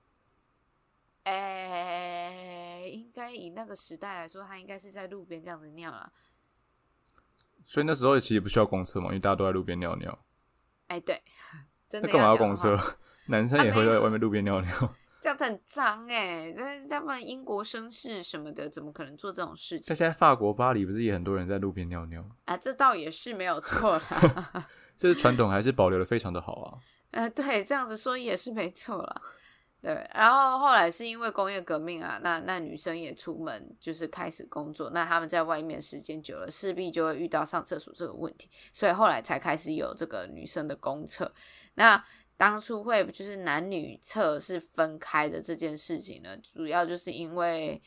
[1.24, 6.12] 哎、应该以那个时代来说，他应该是在路边这样子尿了。
[7.64, 10.18] 所以那时候其实不需要公厕嘛，因为大家都在路边尿尿。
[10.88, 11.22] 哎、对，
[11.88, 12.78] 真的那干嘛要公厕？？
[13.28, 14.94] 男生也会在外面路边尿尿。
[15.24, 22.22] 这样很脏哎、但是他们英国绅士什么的，怎么可能做这种事情像现在法国巴黎不是也很多人在路边尿尿？
[22.44, 22.54] 啊？
[22.58, 24.68] 这倒也是没有 错啦。
[24.98, 26.78] 这是传统还是保留的非常的好啊。
[27.12, 29.22] 呃，对，这样子说也是没错啦。
[29.80, 41.32] 对，然后后来是因为工业革命啊，那那女生也出门就是开始工作，那他们在外面时间久了，势必就会遇到上厕所这个问题，所以后来才开始有这个女生的公厕。
[41.76, 42.04] 那
[42.36, 47.80] 当初会就是男女厕是分开的这件事情呢，主要就是因为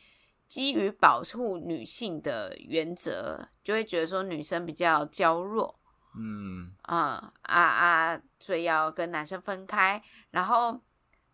[0.46, 5.78] 基于保护女性的原则，就会觉得说女生比较娇弱，
[6.18, 8.22] 嗯，啊啊啊！
[8.38, 10.02] 所以要跟男生分开。
[10.30, 10.80] 然后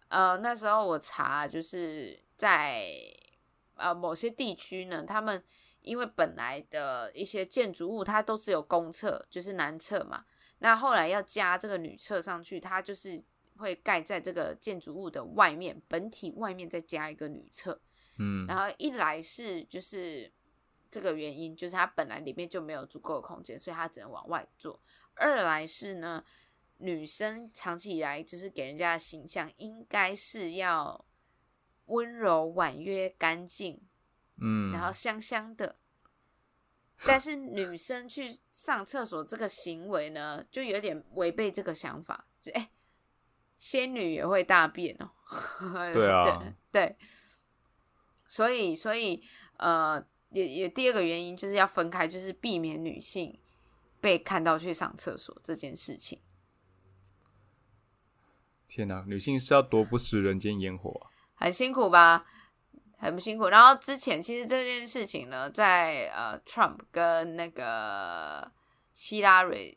[0.08, 2.84] 呃，那时候我查就是在
[3.76, 5.40] 呃某些地区呢，他们
[5.82, 10.24] 因为本来的一些建筑物它都只有公厕，就是男厕嘛。
[10.64, 13.22] 那后来要加这个女厕上去，它就是
[13.58, 17.78] 会盖在这个建筑物的外面，本体外面再加一个女厕。
[18.16, 20.32] 嗯，然后一来是就是
[20.90, 24.80] 这个原因，就是它本来里面就没有足够的空间，所以它只能往外做；
[25.16, 26.24] 二来是呢，
[26.78, 31.04] 女生长期以来就是给人家的形象应该是要
[31.88, 33.82] 温柔、婉约、干净，
[34.40, 35.76] 嗯，然后香香的。
[37.06, 42.26] 但是女生去上厕所这个行为呢，就有点违背这个想法。
[42.40, 42.70] 就哎、
[43.58, 45.10] 仙女也会大便哦。
[45.92, 46.96] 对啊对对，
[48.26, 49.22] 所以所以
[49.56, 53.38] 呃，也也第二个原因就是要分开，就是避免女性
[54.00, 56.20] 被看到去上厕所这件事情。
[58.68, 61.10] 天哪、女性是要多不食人间烟火啊！
[61.36, 62.26] 很辛苦吧？
[63.04, 63.48] 很辛苦。
[63.48, 68.50] 然后之前其实这件事情呢，在呃，Trump 跟那个
[68.92, 69.76] 希拉蕊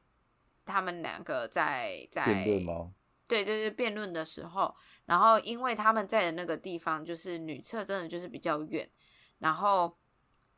[0.65, 2.91] 他们两个在在辩论吗？
[3.28, 4.73] 对对对，辩论的时候，
[5.05, 8.89] 然后因为他们在的那个地方就是女厕，真的就是比较远。
[9.39, 9.97] 然后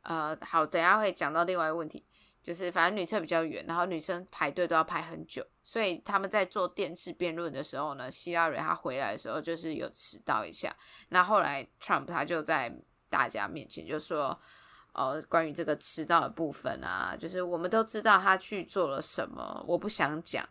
[0.02, 2.04] 呃，好，等一下会讲到另外一个问题，
[2.42, 10.74] 就是反正女厕比较远，然后女生排队都要排很久，所以他们在做电视辩论的时候呢，希拉蕊她回来的时候就是有迟到一下。
[11.10, 12.74] 那后来 Trump 他就在
[13.08, 14.40] 大家面前就说。
[14.92, 20.44] 哦，关于这个迟到的部分啊，就是我们都知道他去做了什么，我不想讲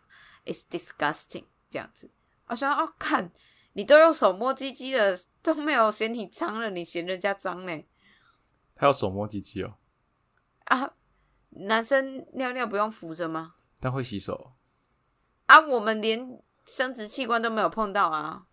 [0.46, 2.10] ，it's disgusting 这样子。
[2.46, 3.30] 我想哦，看
[3.74, 7.84] 你都用手摸鸡鸡了，都没有嫌你脏了，你嫌人家脏呢？
[8.74, 9.74] 他要手摸鸡鸡哦，
[10.64, 10.94] 啊，
[11.50, 13.56] 男生尿尿不用扶着吗？
[13.78, 14.52] 但会洗手。
[15.50, 18.46] 啊，我们连生殖器官都没有碰到啊。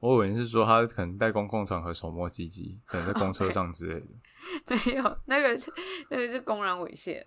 [0.00, 4.06] 我以为是说他可能在公共场合手摸鸡鸡，可能在公车上之类的。
[4.86, 5.70] 没有，那个是
[6.08, 7.22] 那个是公然猥亵。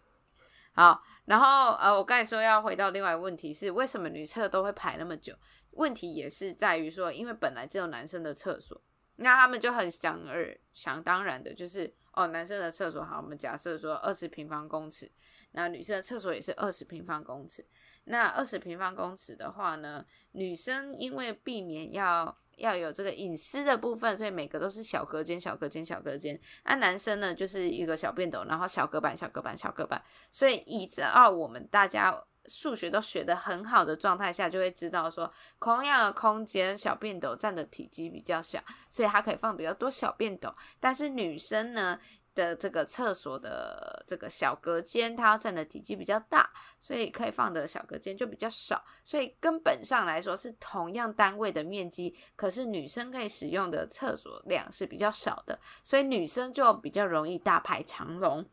[0.73, 5.35] 好，然后呃，我刚才说要回到另外一个问题是，为什么女厕都会排那么久？
[5.71, 8.81] 问题也是在于说，因为本来只有男生的厕所，
[9.17, 15.11] 那他们就很想而想当然的，就是哦，男生的厕所好，我们假设说二十平方公尺，
[15.51, 17.63] 那女生的厕所也是二十平方公尺。
[18.05, 26.39] 那二十平方公尺的话呢，女生因为避免要要有这个隐私的部分，所以每个都是小隔间、小隔间、小隔间。
[26.65, 30.03] 那男生呢，就是一个小便斗，然后小隔板、小隔板、小隔板。
[30.29, 32.13] 所以依照我们大家
[32.47, 40.53] 数学都学得很好的状态下，就会知道说，同样的空间，小便斗占的体积比较小，所以它可以放比较多小便斗。
[40.79, 41.99] 但是女生呢？
[42.33, 58.45] 的这个厕所的这个小隔间，它要占的体积比较大，所以可以放的小隔间就比较少，所以根本上来说是同样单位的面积，可是女生可以使用的厕所量是比较少的，所以女生就比较容易大排长龙。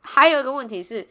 [0.00, 1.08] 还有一个问题是，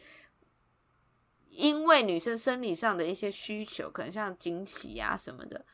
[1.50, 5.64] 因为女生生理上的一些需求，可能像经期啊什么的，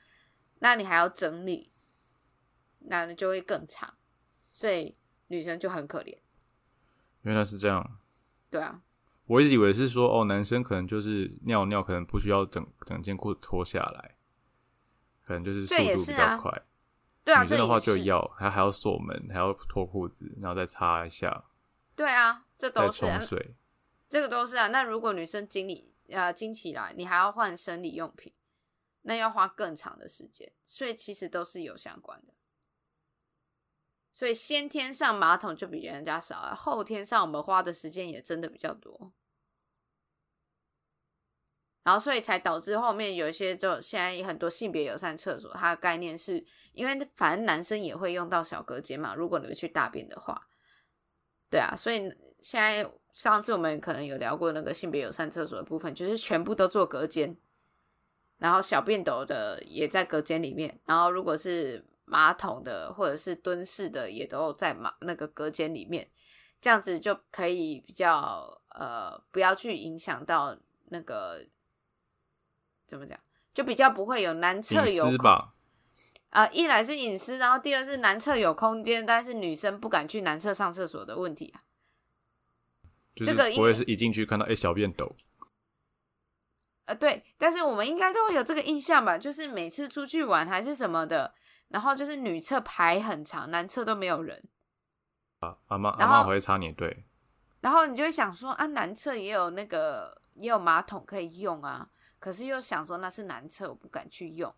[0.61, 1.71] 那你还要整理，
[2.81, 3.95] 那就会更长，
[4.53, 4.97] 所以
[5.29, 6.19] 女生就很可怜。
[7.23, 7.99] 原来是这样，
[8.51, 8.83] 对啊，
[9.27, 14.17] 我一直以为是说哦，男生可能就是尿尿，可能不需要整整件裤子脱下来，
[15.25, 16.63] 可能就是速度比较快。
[17.25, 21.45] 对啊，女生的话就要，还还要锁门，还要脱裤子，然后再擦一下，
[21.97, 23.55] 对啊，这都是啊冲水。
[24.07, 24.69] 这个都是啊。
[24.69, 28.31] 那如果女生经理呃经起来，你还要换生理用品，
[29.01, 32.34] 那要花更长的时间，所以其实都是有相关的。
[34.15, 39.13] 所以先天上马桶就比人家少，后天上我们花的时间也真的比较多。
[41.83, 46.43] 然后所以才导致后面有一些就现在很多性别友善厕所，它的概念是
[46.73, 50.49] 因为反正男生也会用到小隔间嘛，如果你们去大便的话，
[51.51, 52.11] 对啊，所以
[52.41, 57.37] 现在上次我们可能有聊过那个性别友善厕所的部分，就是全部都做隔间，
[58.39, 66.11] 然后小便斗的也在隔间里面，然后如果是马桶的或者是蹲式的也都在马那个隔间里面，
[66.61, 71.47] 这样子就可以比较呃不要去影响到那个
[72.87, 73.19] 怎么讲，
[73.53, 75.55] 就比较不会有男厕有隐私吧？
[76.31, 81.63] 啊、一来是隐私，然后第二是男厕有空间，但是女生不敢去男厕上厕所的问题啊。
[83.15, 85.15] 这个因不会是一进去看到哎、小便斗，
[86.87, 91.33] 呃，对，但是我们应该都会有这个印象吧，就是每次出去玩还是什么的，
[91.69, 94.49] 然后就是女厕排很长，男厕都没有人，
[95.67, 97.05] 阿妈阿妈会插你队，
[97.61, 104.55] 然后你就会想说啊，男厕也有那个也有马桶可以用啊，可是又想说那是男厕，我不敢去用，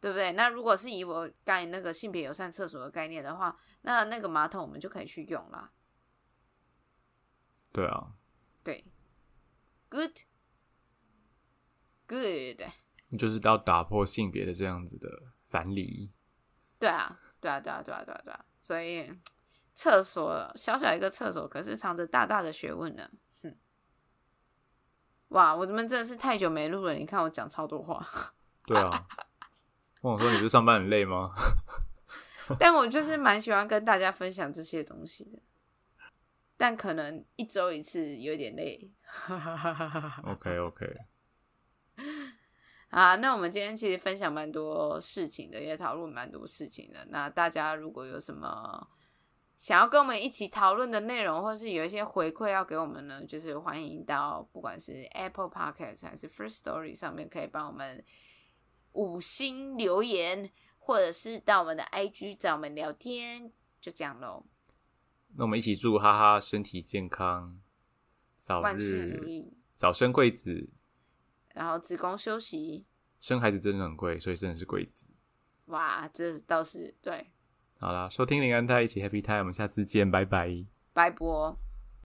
[0.00, 0.32] 对不对？
[0.32, 5.72] 那如果是以我刚才那个性别友善厕所的概念的话，那那个马桶我们就可以去用啦。
[7.72, 8.12] 对啊，
[8.62, 8.84] 对
[9.90, 10.16] ，good，good，
[13.16, 15.08] 就是到打破性别的这样子的
[15.48, 16.10] 樊篱。
[16.78, 19.12] 对啊，对啊，对啊，对啊，对啊，对啊，所以
[19.74, 23.10] 厕所小小一个厕所，可是藏着大大的学问呢。
[23.42, 23.56] 哼，
[25.28, 28.06] 哇，我们真的是太久没录了，你看我讲超多话，
[28.66, 29.06] 对啊，
[30.02, 31.32] 问我说你不是上班很累吗？
[32.60, 35.38] 但我就是蛮喜欢跟大家分享这些东西的，
[36.56, 38.92] 但可能一周一次有点累。
[40.24, 40.96] OK OK，
[42.88, 47.04] 啊，那我们今天其实分享蛮多事情的，也讨论蛮多事情的。
[47.10, 48.88] 那大家如果有什么
[49.58, 58.04] 想要跟我们一起讨论的内容，或是有一些回馈要给我们呢，就是欢迎到不管是 Apple Podcast 还是 First Story 上面，可以帮我们
[58.92, 64.46] 五星留言，或者是到我们的 IG 找我们聊天，就这样喽。
[65.34, 67.60] 那我们一起祝哈哈身体健康，
[68.38, 70.70] 早万事如日意，早生贵子。
[71.56, 72.84] 然后子宫休息，
[73.18, 75.08] 生孩子真的很贵，所以真的是贵子。
[75.66, 77.32] 哇，这倒是对，
[77.80, 80.66] 好啦，收听林安泰一起 Happy Time，我们下次见，拜拜。
[80.92, 81.65] 拜拜。